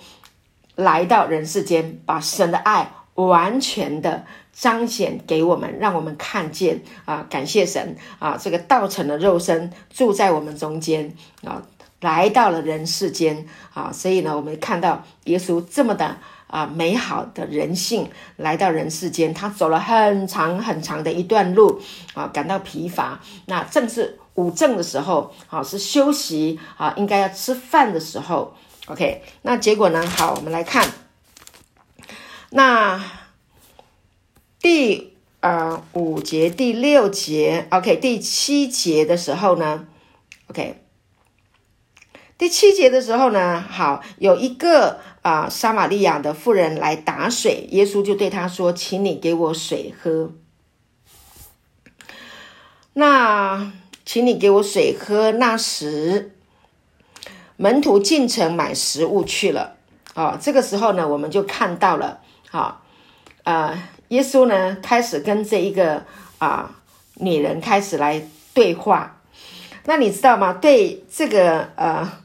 [0.75, 11.61] 来到人世间，把神的爱完全的彰显给我们，让我们看见啊，感谢神啊，这个道成了肉身，住在我们中间啊，
[12.01, 16.17] 来到了人世间啊，所以呢，我们看到耶稣这么的。
[16.53, 21.81] 啊，美好的人性来到人世间，他走了很长很长的一段路
[22.13, 23.19] 啊，感到疲乏。
[23.47, 28.53] 那正是午正的时候，好是休息啊，应该要吃饭的时候。
[28.85, 30.05] OK，那结果呢？
[30.05, 30.87] 好，我们来看
[32.51, 33.03] 那
[34.59, 39.87] 第呃五节、第六节，OK，第七节的时候呢
[40.49, 40.81] ？OK。
[42.35, 50.33] 第七节的时候呢，好有一个啊，撒玛利亚的妇人来打水，耶稣就对他说：“请你给我水喝。”
[52.91, 53.71] 那，
[54.05, 55.31] 请你给我水喝。
[55.31, 56.35] 那时，
[57.55, 59.77] 门徒进城买食物去了。
[60.13, 62.83] 哦，这个时候呢，我们就看到了，好，
[63.43, 66.03] 呃，耶稣呢开始跟这一个
[66.37, 66.75] 啊
[67.15, 69.21] 女人开始来对话。
[69.85, 70.51] 那你知道吗？
[70.51, 72.22] 对这个呃。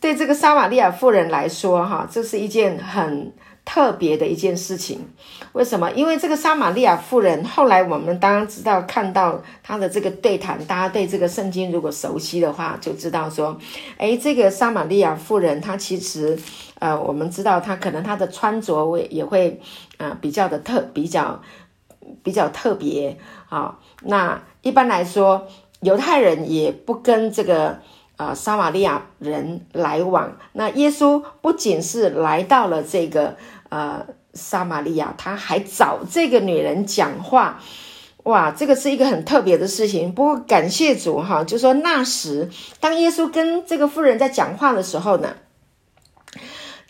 [0.00, 3.32] 对这个撒玛利亚妇人来说，哈，这是一件很
[3.64, 5.08] 特别的一件事情。
[5.52, 5.90] 为什么？
[5.92, 13.56] 因为这个撒玛利亚妇人，后来我们当然知道，看到她的这个对谈，大家对这个圣经如果熟悉的话，就知道说，
[13.96, 16.38] 哎，这个撒玛利亚妇人，她其实，
[16.78, 19.60] 呃，我们知道她可能她的穿着会也会，
[19.98, 21.40] 呃，比较的特，比较
[22.22, 23.16] 比较特别
[23.48, 23.78] 啊。
[24.02, 25.46] 那一般来说，
[25.80, 27.80] 犹太人也不跟这个。
[28.16, 33.36] 啊，撒玛利亚人来往，那耶稣不仅是来到了这个
[33.68, 37.60] 呃撒玛利亚，他还找这个女人讲话，
[38.24, 40.12] 哇，这个是一个很特别的事情。
[40.12, 42.48] 不过感谢主哈，就说那时
[42.80, 45.34] 当耶稣跟这个妇人在讲话的时候呢。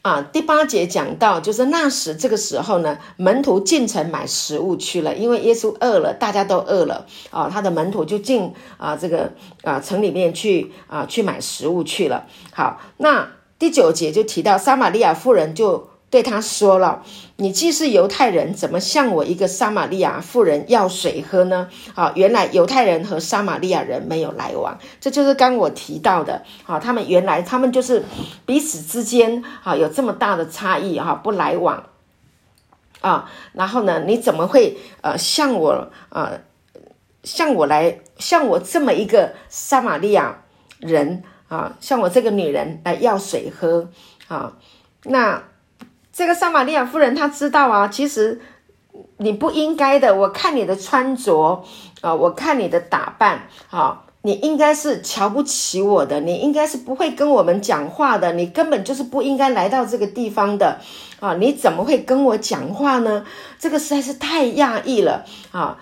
[0.04, 12.26] 啊，第八节讲到，就是那时这个时候呢，门徒进城买食物去了，因为耶稣饿了，大家都饿了啊，他的门徒就进啊这个啊城里面去啊去买食物去了。
[12.52, 17.02] 好，那第九节就提到撒玛利亚妇人就对他说了
[17.38, 26.44] ：“你既是犹太人，怎么向我一个撒玛利亚妇人要水喝呢？”啊，原来犹太人和撒玛利亚人没有来往，这就是刚我提到的。
[26.66, 28.04] 啊，他们原来他们就是
[28.46, 31.82] 彼此之间啊有这么大的差异哈，不来往。
[33.00, 36.38] 啊，然后呢，你怎么会呃向我呃
[37.24, 40.44] 向我来向我这么一个撒玛利亚
[40.78, 41.24] 人？
[41.48, 43.88] 啊，像我这个女人来要水喝
[44.28, 44.52] 啊，
[45.02, 45.42] 那
[46.14, 48.40] 这个撒玛利亚夫人她知道啊，其实
[49.16, 50.14] 你不应该的。
[50.14, 51.64] 我看你的穿着
[52.00, 60.78] 啊，我看你的打扮啊，你应该是瞧不起我的，你应该是不会跟我们讲话的，你根本就是不应该来到这个地方的
[61.18, 61.34] 啊！
[61.34, 63.26] 你怎么会跟我讲话呢？
[63.58, 65.78] 这个实在是太讶异了啊！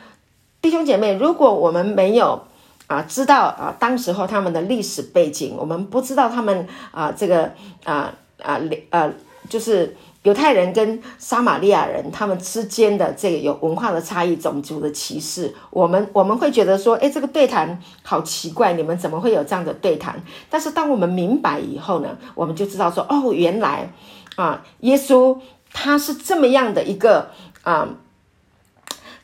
[0.62, 2.42] 弟兄姐妹，如果我们没有。
[2.88, 7.50] 啊，知道啊，当时候他们的历史背景，我们不知道他们啊，这个
[7.84, 9.10] 啊啊呃，
[9.48, 20.22] 就是犹太人跟撒玛利亚人他们之间的这个有文化的差异、种族的歧视，我们我们会觉得说，哎，这个对谈好奇怪，你们怎么会有这样的对谈？
[20.48, 23.90] 但是当我们明白以后呢，我们就知道说，哦，原来
[24.36, 25.38] 啊，耶稣
[25.72, 27.30] 他是这么样的一个
[27.62, 27.88] 啊。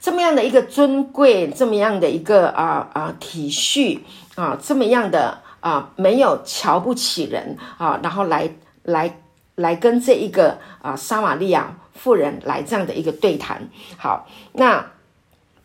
[0.00, 3.98] 这么样的一个尊贵，这么样的一个啊啊体恤
[4.36, 8.48] 啊，这么样的啊没有瞧不起人啊，然后来
[8.84, 9.20] 来
[9.58, 13.68] 来跟这一个啊撒玛利亚妇人来这样的一个对谈。
[13.96, 14.92] 好，那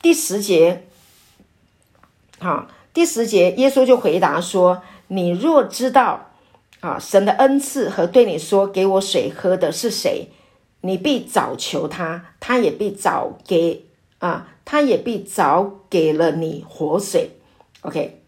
[0.01, 0.87] 第十节，
[2.39, 6.31] 好，第十节，耶稣就回答说：“你若知道
[6.81, 10.29] 啊神的恩赐和对你说给我水喝的是谁，
[10.81, 13.85] 你必早求他，他也必早给。”
[14.23, 17.31] 啊，他也必早给了你活水
[17.81, 18.22] ，OK。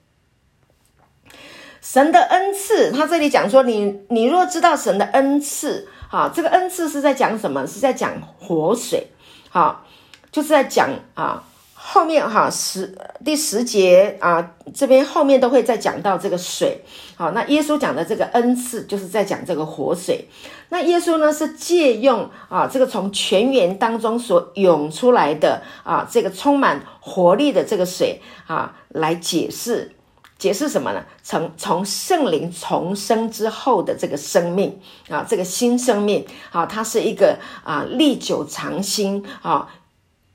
[1.85, 7.67] 神的恩赐，他这里讲说，你你若知道神的恩赐，啊，这个恩赐是在讲什么？
[7.67, 9.05] 是在讲活水，
[9.49, 9.85] 好，
[10.31, 11.43] 就是在讲啊。
[11.87, 16.83] 后面哈十第十节啊，这边后面都会再讲到这个水。
[17.15, 20.27] 好，那耶稣讲的这个恩赐，就是在讲这个活水。
[20.69, 29.91] 那耶稣呢是借用啊这个从泉源当中所涌出来的啊这个充满活力的这个水啊来解释
[30.37, 31.05] 解释什么呢？
[31.23, 39.69] 从从圣灵重生之后的这个生命啊，这个新生命啊，它是一个啊历久常新啊，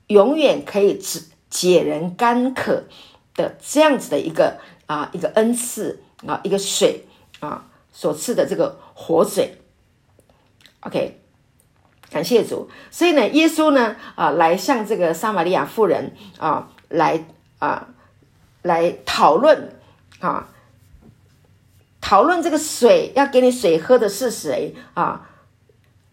[0.07, 1.29] 永远可以只。
[1.51, 2.85] 解人干渴
[3.35, 7.05] 的这样子的一个啊一个恩赐啊一个水
[7.41, 9.57] 啊所赐的这个活水
[10.79, 11.19] ，OK，
[12.09, 12.69] 感谢主。
[12.89, 17.25] 所以呢，耶稣呢啊来向这个撒玛利亚妇人啊来
[17.59, 17.89] 啊
[18.61, 19.75] 来讨论
[20.21, 20.47] 啊
[21.99, 25.29] 讨论这个水要给你水喝的是谁啊，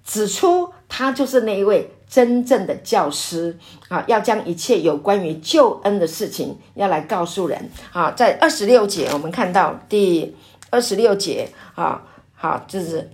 [0.05, 1.93] 指出他就是那一位。
[2.11, 8.11] 真正的教师啊，要将一切有关于救恩的事情要来告诉人啊。
[8.13, 10.35] 在二十六节，我们看到第
[10.71, 12.03] 二十六节啊，
[12.35, 13.11] 好，就是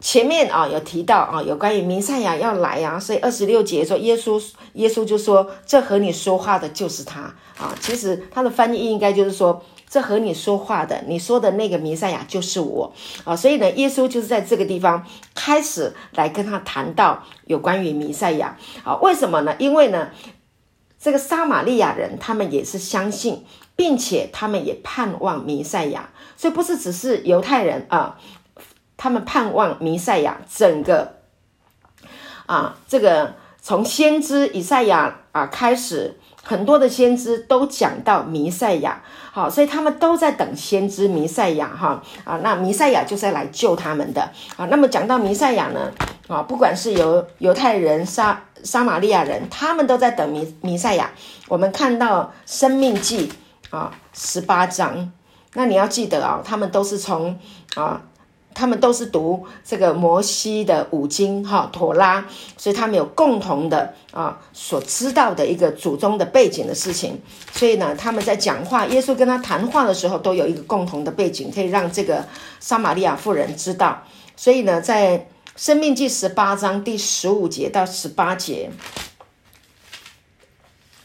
[0.00, 4.42] 前面啊有提到啊，有关于弥赛亚要来啊，所以二十六节说耶稣，
[4.72, 7.72] 耶稣就说这和你说话的就是他啊。
[7.78, 9.64] 其实他的翻译应该就是说。
[9.90, 19.56] 这和你说话的，你说的那个弥赛亚就是我啊，所以呢，耶稣就是在这个地方开始来跟他谈到有关于弥赛亚啊，为什么呢？
[19.58, 20.10] 因为呢，
[21.00, 28.16] 这个撒玛利亚人他们也是相信，并且他们也盼望弥赛亚，所以不是只是犹太人啊，
[28.96, 31.16] 他们盼望弥赛亚，整个
[32.46, 36.19] 啊，这个从先知以赛亚啊开始。
[36.42, 44.22] 很多的先知都讲到弥赛亚，好，所以他们都在等先知弥赛亚，哈啊，那弥赛亚就是来救他们的
[44.56, 44.66] 啊。
[44.66, 45.92] 那么讲到弥赛亚呢，
[46.28, 51.10] 啊，不管是犹犹太人、撒撒玛利亚人，他们都在等弥弥赛亚。
[51.48, 53.32] 我们看到生命记
[53.70, 55.12] 啊十八章，
[55.54, 57.38] 那你要记得啊，他们都是从
[57.74, 58.00] 啊。
[58.60, 62.22] 他们都是读这个摩西的五经哈妥拉，
[62.58, 67.18] 所以他们有共同的啊所知道的一个祖宗的背景的事情，
[67.54, 72.26] 所以呢，他们在讲话，耶稣跟他谈话的时候，都有一个共同的背景，可以让这个
[72.60, 74.02] 撒玛利亚妇人知道。
[74.36, 78.70] 所以呢，在生命记十八章第十五节到十八节，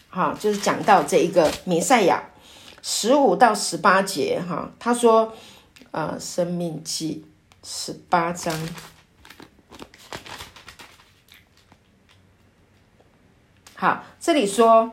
[0.10, 2.22] 哈，就是讲到这一个弥赛亚
[2.82, 5.32] 十五到十八节哈，他说
[5.92, 7.24] 啊，生命记。
[7.68, 8.54] 十八章，
[13.74, 14.92] 好，这里说，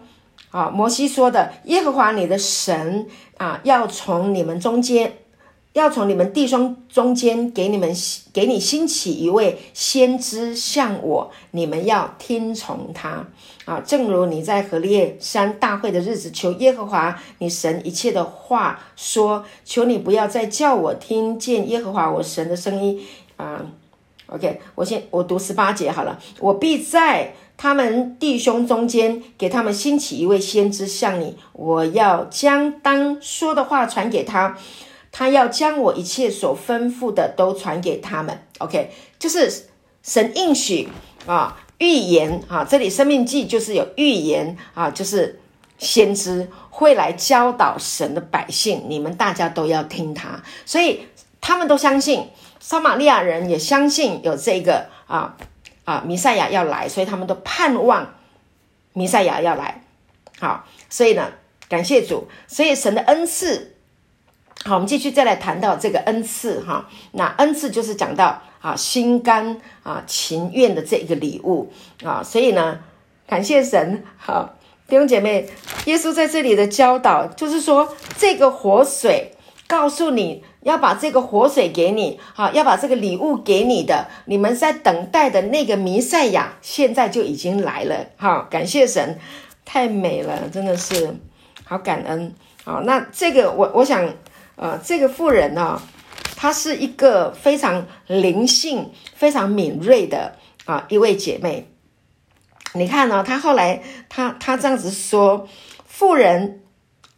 [0.51, 3.07] 啊，摩西说的，耶和华你的神
[3.37, 5.19] 啊，要从你们中间
[5.73, 7.91] 要从你们弟兄中间给你们
[8.33, 13.27] 给你兴起一位先知像我，你们要听从他
[13.65, 13.81] 啊！
[13.81, 23.01] 正如你在何烈山大会的日子求耶和华你神一切的话说，求你不要再叫我听见耶和华我神的声音
[23.37, 23.65] 啊
[24.27, 34.59] ！OK，我先我读十八节好了，我必在他们弟兄中间给他们兴起一位先知像你，我要将当说的话传给他。
[35.13, 39.67] 他要将我一切所吩咐的都传给他们，OK，就是
[40.03, 40.89] 神应许
[41.27, 45.39] 啊，预言啊，这里生命记就是有预言啊，就是
[45.77, 51.07] 先知会来教导神的百姓，你们大家都要听他，所以
[51.43, 55.37] 他们都相信，撒玛利亚人也相信有这个啊
[55.85, 58.15] 啊弥赛亚要来，所以他们都盼望
[58.95, 59.85] 弥赛亚要来，
[60.41, 61.31] 好，所以呢，
[61.69, 63.72] 感谢主，所以神的恩赐。
[64.65, 66.89] 好，我们继续再来谈到这个恩赐哈。
[67.13, 71.73] 那恩赐就是讲到啊，心甘啊情愿的这一个礼物
[72.05, 72.23] 啊。
[72.23, 72.79] 所以呢，
[73.27, 74.05] 感谢神。
[74.17, 74.55] 好，
[74.87, 75.49] 弟兄姐妹，
[75.87, 79.35] 耶稣在这里的教导就是说，这个活水
[79.67, 88.07] 告诉你要把这个活水给你，好，要把这个礼物给你的，你们在等待的那个弥赛亚现在就已经来了。
[88.17, 89.19] 哈，感谢神，
[89.65, 91.17] 太美了，真的是
[91.65, 92.33] 好感恩。
[92.63, 94.09] 好，那这个我我想。
[94.63, 95.83] 呃，这个妇人呢，
[96.37, 100.37] 她是一个非常灵性、非常敏锐的
[100.67, 101.69] 啊一位姐妹。
[102.75, 105.49] 你看呢，她后来她她这样子说，
[105.85, 106.63] 妇人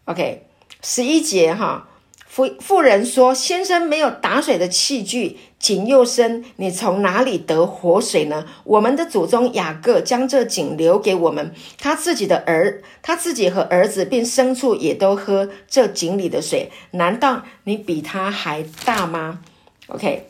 [0.06, 0.46] ，OK，
[0.80, 1.88] 十一节哈。
[2.34, 8.44] 妇妇人说：“先生没有打水的器具，井又深，你从哪里得活水呢？
[8.64, 16.72] 我们的祖宗雅各将这井留给我们，他自己的儿，他自己和儿子并牲畜也都喝这井里的水。
[16.90, 19.38] 难道你比他还大吗
[19.86, 20.26] ？”OK，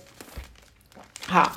[1.26, 1.56] 好，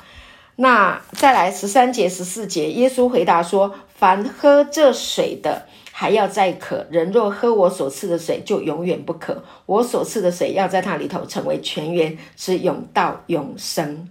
[0.56, 5.66] 那再来十三节、十四节，耶稣回答说：“凡喝这水的。”
[6.00, 9.42] 还要再渴，人若喝我所赐的水，就永远不渴。
[9.66, 14.08] 我所赐的水要在它里头成为泉源，是永到永生。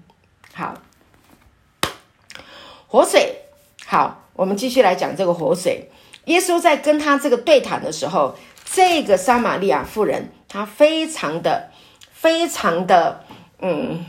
[0.53, 0.73] 好，
[2.89, 3.37] 活水。
[3.85, 5.89] 好，我们继续来讲这个活水。
[6.25, 8.35] 耶稣在跟他这个对谈的时候，
[8.65, 11.69] 这个撒玛利亚妇人，她非常的、
[12.11, 13.23] 非常的
[13.61, 14.05] 嗯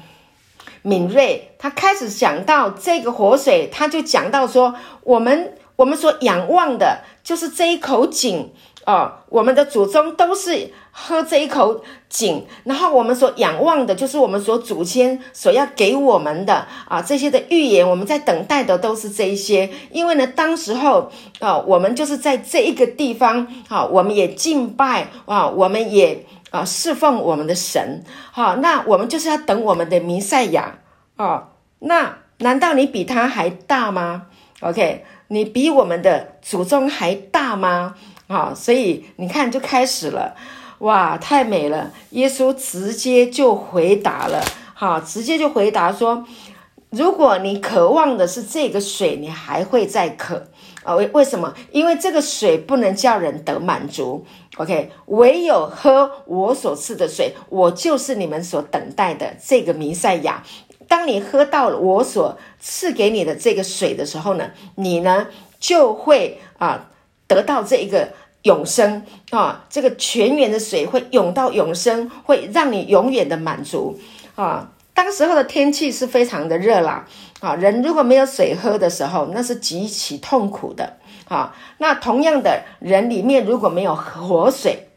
[0.83, 1.55] 敏锐。
[1.61, 4.75] 她开始讲到这个活水，他就讲到说，
[5.05, 5.55] 我们。
[5.79, 8.53] 我们所仰望的就是这一口井
[8.85, 9.25] 啊！
[9.29, 19.71] 我们的祖宗都是喝这一口井，然后我们所仰望的就是我们所祖先所要给我们的啊这些的预言，我们在等待的都是这一些。
[19.93, 28.03] 因为呢，当时候啊，我们就是在这一个地方啊，我们也敬拜啊，我们也啊侍奉我们的神。
[28.33, 30.81] 好，那我们就是要等我们的弥赛亚
[31.15, 31.51] 啊。
[31.79, 34.27] 那难道你比他还大吗
[34.61, 35.05] ？OK。
[35.29, 37.95] 你比我们的祖宗还大吗？
[38.27, 40.35] 啊，所以你看就开始了，
[40.81, 41.93] 哇，太美了！
[42.11, 44.43] 耶稣直接就回答了，
[44.75, 46.27] 哈，直接就回答说：
[46.91, 50.49] 如果你渴望的是这个水，你还会再渴
[50.83, 50.95] 啊？
[50.95, 51.55] 为为什么？
[51.73, 54.27] 因为这个水不能叫人得满足。
[54.57, 60.43] OK，唯有喝我所赐的水，我就是你们所等待的这个弥赛亚。
[60.89, 65.27] 当你喝到了我所赐给你的这个水的时候呢，你呢
[65.61, 66.89] 就会啊
[67.27, 68.09] 得到这一个
[68.43, 74.01] 永生啊，这个泉源的水会涌到永生，会让你永远的满足
[74.35, 74.71] 啊。
[74.95, 77.07] 当时候的天气是非常的热啦
[77.41, 80.97] 啊，人如果没有水喝的时候，那是极其痛苦的
[81.29, 81.55] 啊。
[81.77, 84.88] 那同样的人里面如果没有活水。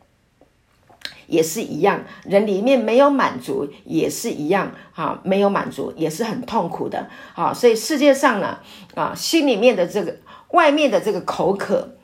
[1.32, 7.54] 也是一样，人里面没有满足，也是一样啊，没有满足也是很痛苦的啊。
[7.54, 8.60] 所以世界上呢，
[8.96, 10.18] 啊，心里面的这个，
[10.50, 11.96] 外面的这个口渴，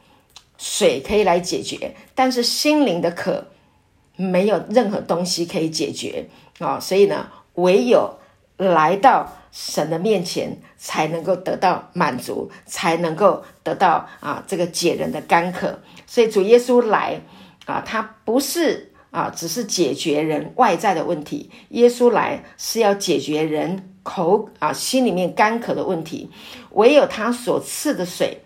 [0.57, 3.47] 水可以来解决，但是心灵的渴，
[4.15, 6.79] 没有任何东西可以解决啊。
[6.79, 8.17] 所以呢，唯有
[8.55, 15.79] 来到神的面前，才能够得到满足，才能够得到啊这个解人的干渴。
[16.05, 17.19] 所以主耶稣来
[17.65, 18.86] 啊，他不是。
[19.11, 21.49] 啊，只是解决人外在的问题。
[21.69, 26.29] 耶稣来是要解决人口啊心里面干渴的问题。
[26.71, 28.41] 唯有他所赐的水，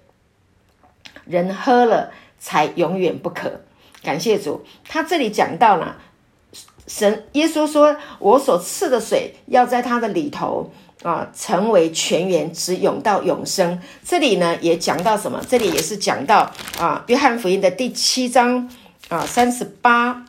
[1.26, 3.62] 人喝了才永远不渴。
[4.03, 5.97] 感谢主，他这里讲到了
[6.88, 10.72] 神耶稣说：“我所赐的水要在他的里头
[11.03, 15.41] 啊，成为泉源，直涌到永生。”这里呢也讲到什么？
[15.47, 18.70] 这里也是讲到啊，约翰福音的第七章
[19.09, 20.26] 啊三十八。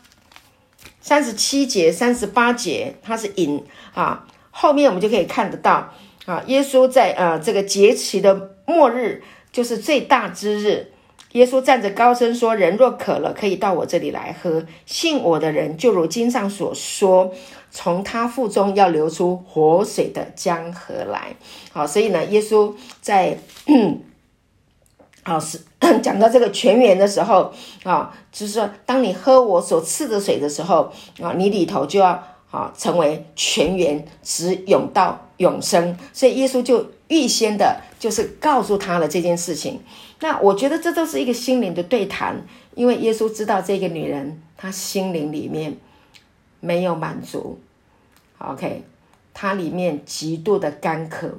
[1.02, 4.26] 三十七节、三十八节，它是引啊。
[4.50, 5.92] 后面我们就可以看得到
[6.24, 10.92] 啊，耶稣在呃这个节期的末日，就是最大之日，
[11.32, 14.64] 耶稣站着高声说：“人若渴了，可以到我这里来喝。
[14.86, 17.34] 信我的人，就如经上所说，
[17.70, 21.34] 从他腹中要流出活水的江河来。”
[21.72, 23.38] 好，所以呢，耶稣在。
[25.24, 25.60] 啊是
[26.02, 27.52] 讲到这个泉源的时候
[27.84, 35.96] 啊，就是说，当你喝我所赐的水的时候啊，你里头就要啊成为泉源，直涌到永生。
[36.12, 39.80] 所以耶稣就预先的，就是告诉他了这件事情。
[40.20, 42.44] 那我觉得这都是一个心灵的对谈，
[42.74, 45.76] 因为耶稣知道这个女人她心灵里面
[46.60, 47.60] 没有满足
[48.38, 48.84] ，OK，
[49.34, 51.38] 她里面极度的干渴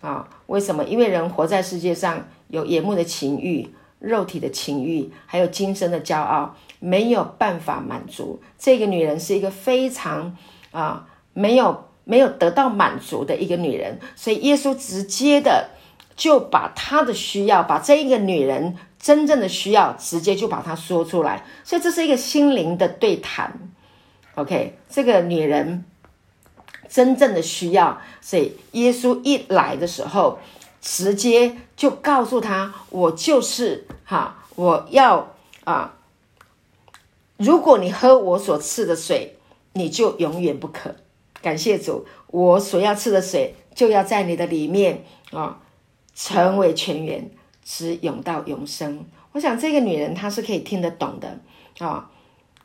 [0.00, 0.28] 啊。
[0.46, 0.84] 为什么？
[0.84, 2.26] 因为人活在世界上。
[2.48, 3.68] 有眼目的情欲、
[3.98, 8.40] 肉体的情欲，还有今生的骄傲，没有办法满足。
[8.58, 10.36] 这个女人是一个非常
[10.70, 15.70] 啊，没有没有得到满足的一个女人，所以耶稣直接的
[16.16, 21.44] 就把她的需要，把这一个女人真正的需要，直接就把她说出来。
[21.64, 23.70] 所以这是一个心灵的对谈。
[24.36, 25.84] OK，这个女人
[26.88, 30.38] 真正的需要，所以耶稣一来的时候。
[30.80, 35.94] 直接就告诉他，我就是哈，我要啊。
[37.36, 39.36] 如果你喝我所赐的水，
[39.74, 40.96] 你就永远不渴。
[41.40, 45.60] 感谢主，我所要赐的水就要在你的里面啊，
[46.14, 47.30] 成为泉源，
[47.64, 49.04] 直涌到永生。
[49.32, 51.38] 我想这个女人她是可以听得懂的
[51.78, 52.10] 啊。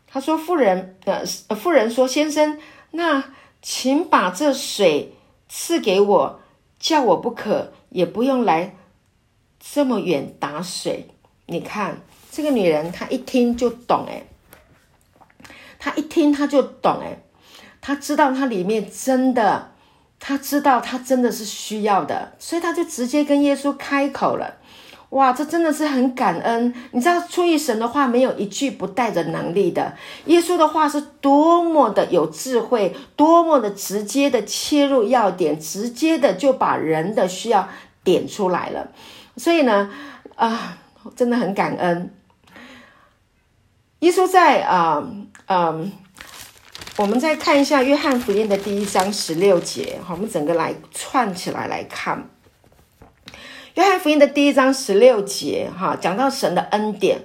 [0.07, 1.23] 她说：“妇人，呃，
[1.55, 2.59] 妇人说，先生，
[2.91, 3.23] 那
[3.61, 5.13] 请把这水
[5.49, 6.39] 赐给我，
[6.79, 8.75] 叫我不渴。”也不用来
[9.59, 11.07] 这么远打水，
[11.45, 14.23] 你看这个女人，她一听就懂哎，
[15.79, 17.23] 她一听她就懂哎，
[17.79, 19.71] 她知道她里面真的，
[20.19, 24.57] 她知道她真的是需要的，所以她就直接跟耶稣开口了。
[25.13, 26.73] 哇，这真的是很感恩！
[26.89, 29.93] 你知道，出于神的话，没有一句不带着能力的。
[30.25, 37.69] 耶稣的话是多么的有智慧，多么的直接的切入要点，直接的就把人的需要
[38.03, 38.87] 点出来了。
[39.37, 39.91] 所以呢，
[40.35, 40.79] 啊，
[41.15, 42.11] 真的很感恩。
[43.99, 45.07] 耶稣在啊，
[45.45, 45.91] 嗯，
[46.97, 52.31] 我们再看一下约翰福音的第一章十六节，好，我们整个来串起来来看。
[53.75, 57.21] 约翰福音的第一章十六节，哈，讲到神的恩典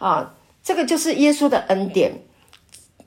[0.00, 2.22] 啊，这个就是耶稣的恩典。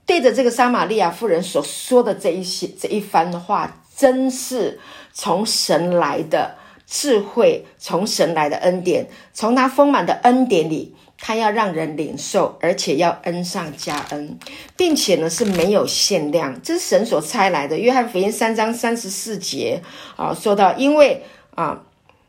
[0.06, 4.80] 对着这个撒玛利亚妇人所说的这一些这一番话，真是
[5.12, 6.56] 从神来的
[6.88, 14.40] 智慧，从神来的恩典，从他丰满的恩典里，他要让人领受，而且要恩上加恩，
[14.78, 17.78] 并且呢是没有限量，这是神所差来的。
[17.78, 19.82] 约翰福音三章三十四节
[20.16, 21.26] 啊，说到因为
[21.56, 21.82] 啊。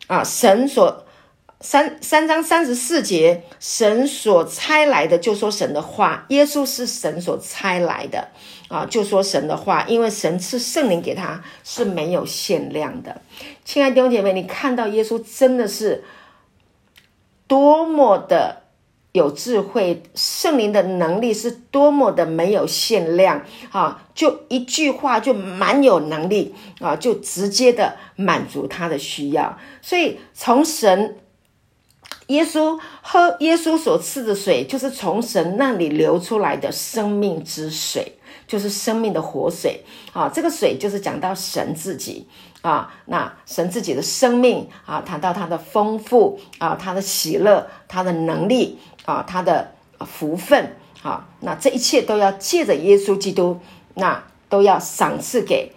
[0.07, 1.05] 啊，神所
[1.61, 8.29] 三三章三十四节，神所差来的就说神的话，耶稣是神所差来的
[8.69, 13.21] 啊，就说神的话，因为神赐圣灵给他是没有限量的。
[13.65, 16.05] 亲爱的弟兄姐妹，你看到耶稣真的是
[17.47, 18.66] 多么的。
[19.17, 24.05] 有智慧，圣灵的能力是多么的没有限量啊！
[24.15, 29.59] 就一句话就蛮有能力啊，就直接的满足他的需要。
[29.81, 31.17] 所以从神
[32.27, 40.29] 耶稣喝耶稣所赐的水，就是从神那里流出来的生命之水，就是生命的活水啊！
[40.29, 42.27] 这个水就是讲到神自己
[42.61, 48.79] 啊，那神自己的生命啊，谈到他的丰富啊，他的喜乐，他的能力。
[49.07, 53.59] 啊，他的福分，啊，那这一切都要借着耶稣基督，
[53.95, 55.73] 那都要赏赐给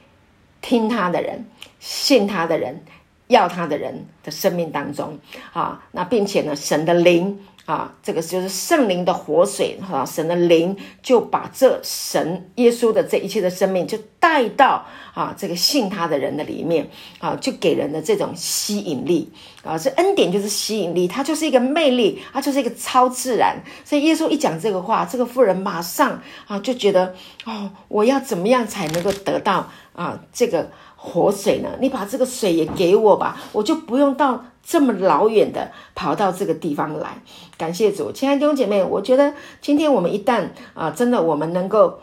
[0.61, 1.49] 听他的人、
[1.79, 2.83] 信他的人、
[3.27, 5.17] 要他的人的生命当中，
[5.53, 7.39] 啊，那并且呢，神的灵。
[7.69, 16.89] 啊，这个就是圣灵的活水哈，神的灵就把这神耶稣的这一切的生命就带到啊这个信他的人的里面
[17.19, 19.31] 啊，就给人的这种吸引力
[19.63, 23.61] 啊，这恩典就是吸引力，它就是一个魅力，它就是一个超自然。
[23.85, 27.13] 所以耶稣一讲这个话，这个妇人马上啊就觉得
[27.45, 31.69] 哦，我要怎么样才能够得到啊这个活水呢？
[31.79, 34.43] 你把这个水也给我吧，我就不用到。
[34.69, 37.23] 这么老远的跑到这个地方来，
[37.57, 41.99] 感谢主，亲爱的弟兄姐妹，我觉得今天我们一旦啊，真的我们能够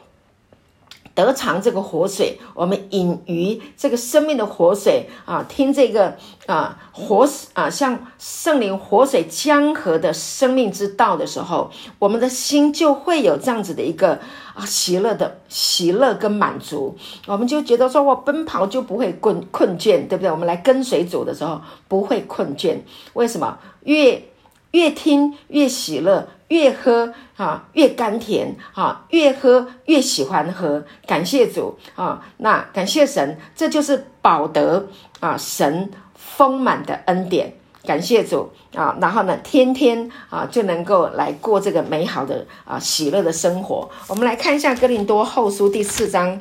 [1.16, 6.14] 得尝这个活水，我们饮于这个生命的活水啊，听这个
[6.46, 14.20] 啊活啊像圣灵活水江河的生命之道的时候，我们的心就会有这样子的一个
[14.54, 16.96] 啊喜乐的喜乐跟满足，
[17.26, 20.30] 我们就觉得说我奔跑就不会困困倦，对不对？
[20.30, 22.76] 我们来跟随主的时候不会困倦，
[23.14, 23.58] 为什么？
[23.84, 24.22] 越
[24.70, 26.28] 越听越喜乐。
[26.48, 30.84] 越喝啊越甘甜啊，越喝越喜欢喝。
[31.04, 34.86] 感谢主啊，那感谢神，这就是保得
[35.18, 37.52] 啊神丰满的恩典。
[37.84, 43.90] 感谢主啊，然后呢，天天啊就能够来过这个美好的啊喜乐的生活。
[44.06, 46.40] 我们来看一下《哥林多后书》第四章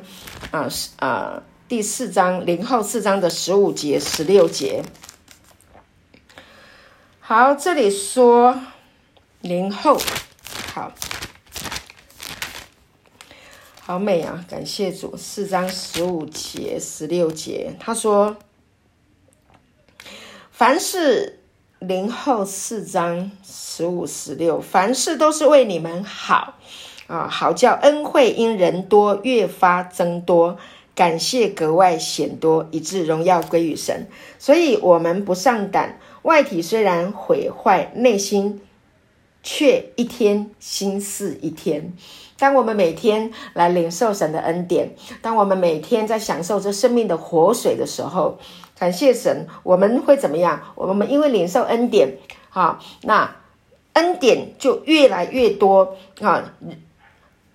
[0.52, 0.68] 啊
[1.00, 4.84] 啊第四章零后四章的十五节十六节。
[7.28, 8.56] 好，这里说。
[9.40, 9.98] 零后，
[10.72, 10.92] 好，
[13.80, 14.44] 好美啊！
[14.48, 18.36] 感谢主，四章十五节、十六节，他说
[20.52, 21.40] ：“凡是
[21.80, 26.54] 零后四章十五、十六，凡事都是为你们好
[27.08, 30.58] 啊，好叫恩惠因人多越发增多，
[30.94, 34.06] 感谢格外显多，以致荣耀归于神。
[34.38, 38.60] 所以，我们不上胆，外体虽然毁坏，内心。”
[39.48, 41.92] 却一天心似一天。
[42.36, 48.38] 当我们每天来领受神的恩典，当我们每天在享受这生命的活水的时候，
[48.76, 50.60] 感谢神，我们会怎么样？
[50.74, 52.18] 我们因为领受恩典，
[52.50, 53.36] 啊，那
[53.92, 56.52] 恩典就越来越多啊，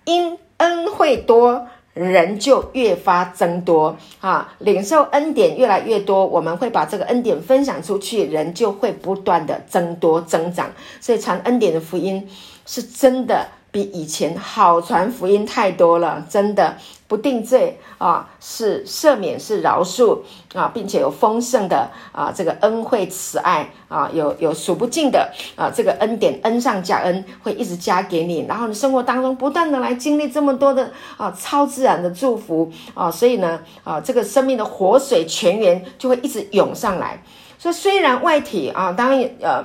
[0.06, 1.66] 因恩惠多。
[1.94, 10.70] 人就越发增多啊，领受恩典越来越多，我们会把这个恩典分享出去，人就会不断的增多增长。
[11.00, 12.28] 所以传恩典的福音
[12.64, 13.46] 是真的。
[13.72, 16.76] 比以前好传福音太多了，真的
[17.08, 20.18] 不定罪啊，是赦免，是饶恕
[20.52, 37.22] 啊，并且有丰盛的啊这个恩惠慈爱啊，有有数不尽的啊这个恩典恩上加恩，会一直加给你，然后你生活当中不断的来经历这么多的啊超自然的祝福啊，所以呢啊这个生命的活水泉源就会一直涌上来。
[37.58, 39.64] 所以虽然外体啊，当呃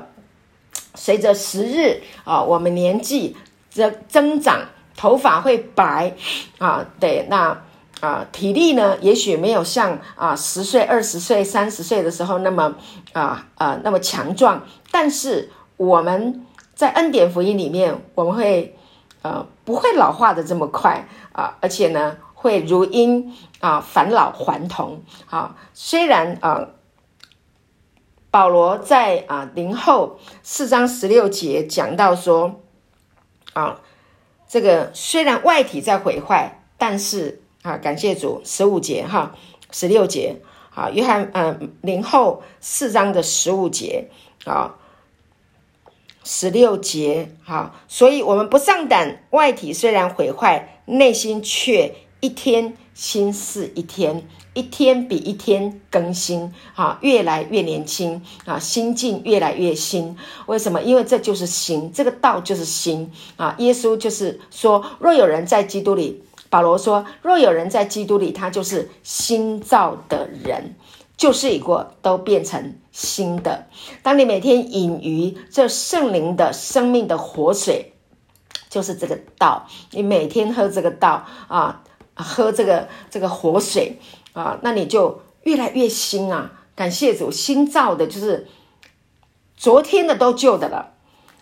[0.95, 3.35] 随着时日啊，我们年纪。
[3.77, 4.61] 增增长，
[4.95, 6.15] 头发会白
[6.57, 7.55] 啊，对，那
[8.01, 12.75] 啊，体力呢，也许没有像啊十岁、二十岁、三十岁的时候那么
[13.13, 18.75] 啊啊那么强壮，但是我们在恩典福音里面，我们会
[19.21, 25.55] 呃不会老化的这么快啊，而且呢，会如婴啊返老还童啊。
[25.73, 26.67] 虽然啊，
[28.31, 32.61] 保罗在啊零后四章十六节讲到说。
[33.57, 33.81] 啊，
[34.47, 39.35] 这个虽然外体在毁坏，但是啊，感谢主，十五节哈，
[39.71, 40.35] 十六节
[40.75, 44.11] 啊，约翰呃零后四章的十五节
[44.45, 44.75] 啊，
[46.23, 54.27] 十六节哈，所以我们不上胆，外体虽然毁坏，内心却一天心似一天。
[54.57, 60.17] 一天比一天更新啊，越来越年轻啊，心境越来越新。
[60.47, 60.81] 为什么？
[60.81, 63.53] 因为这就是心，这个道就是心啊。
[63.59, 70.73] 耶稣就是说，若有人在基督里，保罗说，若有人在基督里，他就是新造的人，
[71.15, 73.67] 旧事已过，都变成新的。
[74.01, 77.93] 当你每天饮于这圣灵的生命的活水，
[78.71, 81.83] 就是这个道，你每天喝这个道啊，
[82.15, 83.99] 喝这个这个活水。
[84.37, 86.51] 啊，那你就越来越新啊！
[86.75, 88.47] 感谢主，新造的就是
[89.55, 90.91] 昨天的都旧的了，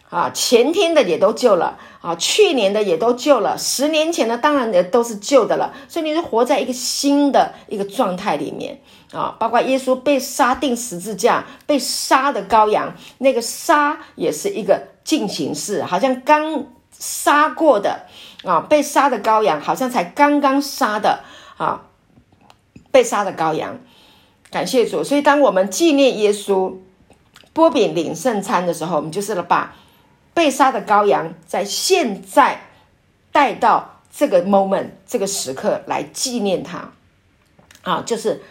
[0.09, 5.73] 啊，前天的也都旧了，啊，去年的也都旧了，十年前的当然也都是旧的了。
[5.89, 8.79] 所以你是活在一个新的一个状态里面
[9.11, 16.67] 啊，包括耶稣被杀定十字架，被杀的羔羊，那个杀也是一个进行式，好像刚
[16.97, 18.05] 杀过的
[18.45, 21.19] 啊，被杀的羔羊好像才刚刚杀的
[21.57, 21.87] 啊。
[22.95, 23.77] 被杀的羔羊，
[24.49, 25.03] 感谢主。
[25.03, 26.75] 所以，当我们纪念耶稣、
[27.51, 29.75] 波饼领圣餐的时候，我们就是把
[30.33, 32.61] 被杀的羔羊在现在
[33.33, 36.89] 带到这个 moment 这个时刻来纪念他。
[37.83, 38.41] 啊，就是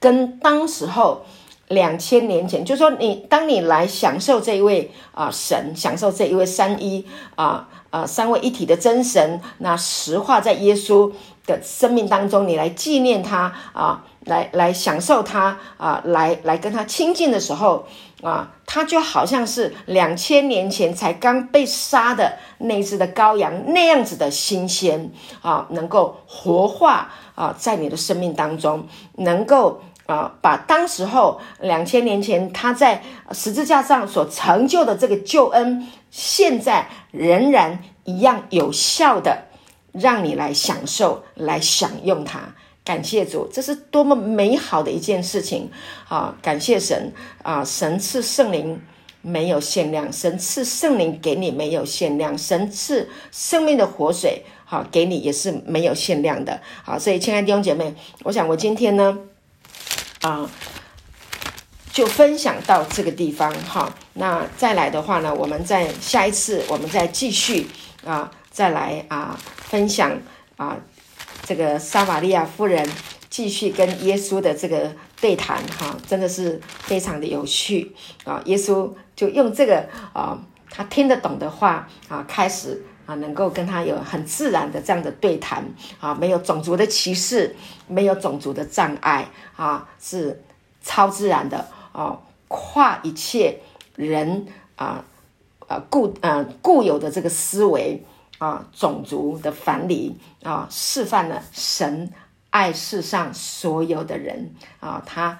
[0.00, 1.24] 跟当时候
[1.68, 7.06] 两千年前，就说你当你来享受这一位啊神，享受这一位三一
[7.36, 11.12] 啊啊三位一体的真神，那实化在耶稣。
[11.48, 17.86] 的生命当中，你来纪念他啊，来来享受他啊，来来跟他亲近的时候
[18.22, 39.47] 啊，他就好像是两千年前才刚被杀的那只的羔羊那样子的新鲜啊，能够活化啊，在你的生命当中，能够啊，把当时候两千年前他在十字架上所成就的这个救恩，现在仍然一样有效的，
[39.98, 42.54] 让你来享受，来享用它。
[42.84, 45.70] 感谢主，这是多么美好的一件事情
[46.08, 46.34] 啊！
[46.40, 47.62] 感谢神啊！
[47.62, 48.80] 神赐圣灵
[49.20, 56.62] 没有限量，神赐圣灵给你没有限量，神赐生命的活水好给你也是没有限量的。
[56.82, 59.18] 好，所以亲爱的弟兄姐妹，我想我今天呢
[60.22, 60.50] 啊，
[61.92, 63.94] 就分享到这个地方哈。
[64.14, 67.66] 那再来的话呢，我们再下一次我们再继续
[68.02, 70.18] 啊，再来啊分享
[70.56, 70.76] 啊。
[71.46, 72.84] 这个撒玛利亚夫人
[73.30, 77.94] 继续跟耶稣的这个对谈，哈，真的是非常的有趣
[78.24, 78.42] 啊！
[78.46, 80.36] 耶稣就用这个啊，
[80.68, 85.64] 他听得懂的话啊，开始啊，能够跟他有很自然的这样的对谈
[86.00, 87.54] 啊，没有种族的歧视，
[87.86, 90.42] 没有种族的障碍啊，是
[90.82, 93.60] 超自然的啊，跨一切
[93.94, 95.04] 人啊
[95.68, 98.04] 啊固呃固有的这个思维。
[98.38, 102.10] 啊，种族的反礼啊，示范了神
[102.50, 105.38] 爱世上所有的人啊，他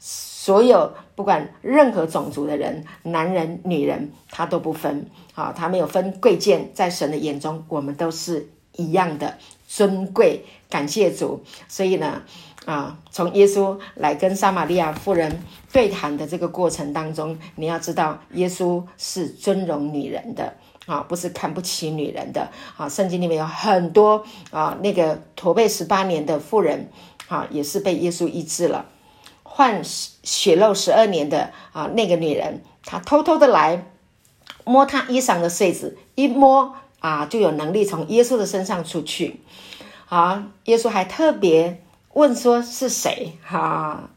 [0.00, 9.36] 所有不管任何种族的人，男人、女人，他都不分啊，他没有分贵贱，在神的眼中，我们都是一样的
[9.66, 10.44] 尊贵。
[10.70, 12.22] 感谢主，所以呢，
[12.64, 15.42] 啊，从耶稣来跟撒玛利亚妇人
[15.72, 20.54] 对谈的这个过程当中，你要知道，耶稣是尊荣女人的。
[20.88, 22.88] 啊，不是看不起女人的啊！
[22.88, 26.90] 圣经里面有很多啊，那个驼背十八年的妇人，
[27.28, 28.86] 啊，也是被耶稣医治了。
[29.42, 33.92] 患血肉十二年的啊，那个女人，她偷偷的来
[34.64, 39.40] 摸她衣裳的穗子，一摸啊，就有能力从耶稣的身上出去。
[40.08, 41.84] 啊，耶稣还特别
[42.14, 43.36] 问说是谁？
[43.44, 44.08] 哈。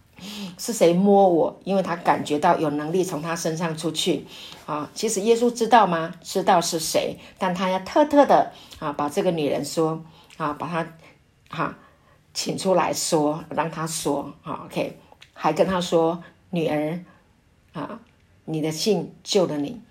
[0.57, 1.59] 是谁摸我？
[1.63, 4.26] 因为他感觉到有能力从他身上出去
[4.65, 4.89] 啊！
[4.93, 6.13] 其实耶稣知道吗？
[6.22, 10.03] 知道是谁，但他要特特的啊，把这个女人说
[10.38, 10.88] 啊，把她
[11.49, 11.78] 哈
[12.34, 14.99] 请出来说，让她说啊，OK，
[15.34, 17.03] 还跟她说，女儿
[17.74, 17.99] 啊，
[18.45, 19.82] 你的信救了你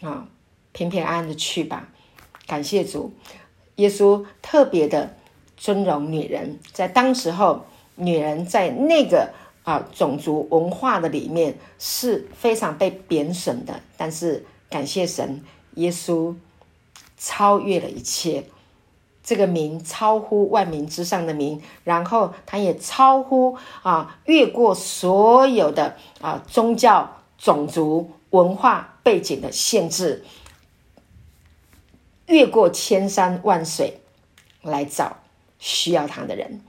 [0.00, 0.26] 啊，
[0.72, 1.88] 平平安安的去吧。
[2.46, 3.12] 感谢主，
[3.76, 5.16] 耶稣特别的
[5.56, 9.32] 尊荣女人，在当时候，女人在那个。
[9.66, 15.42] 啊，种族文化的里面是非常被贬损的，但是感谢神，
[15.74, 16.36] 耶稣
[17.18, 18.44] 超越了一切，
[19.24, 30.24] 这个名超乎万民之上的名，然后他也超乎啊，越过所有的啊宗教、种族、文化背景的限制，
[32.26, 34.00] 越过千山万水
[34.62, 35.16] 来找
[35.58, 36.60] 需要他的人，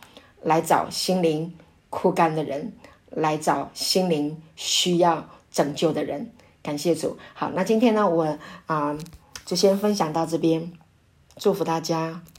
[0.41, 1.55] 来找心灵
[1.91, 2.73] 枯干的人。
[3.17, 7.17] 来找心灵需要拯救的人，感谢主。
[7.33, 8.37] 好，那今天呢，我
[8.67, 8.95] 啊
[9.43, 10.71] 就先分享到这边，
[11.37, 12.21] 祝福大家。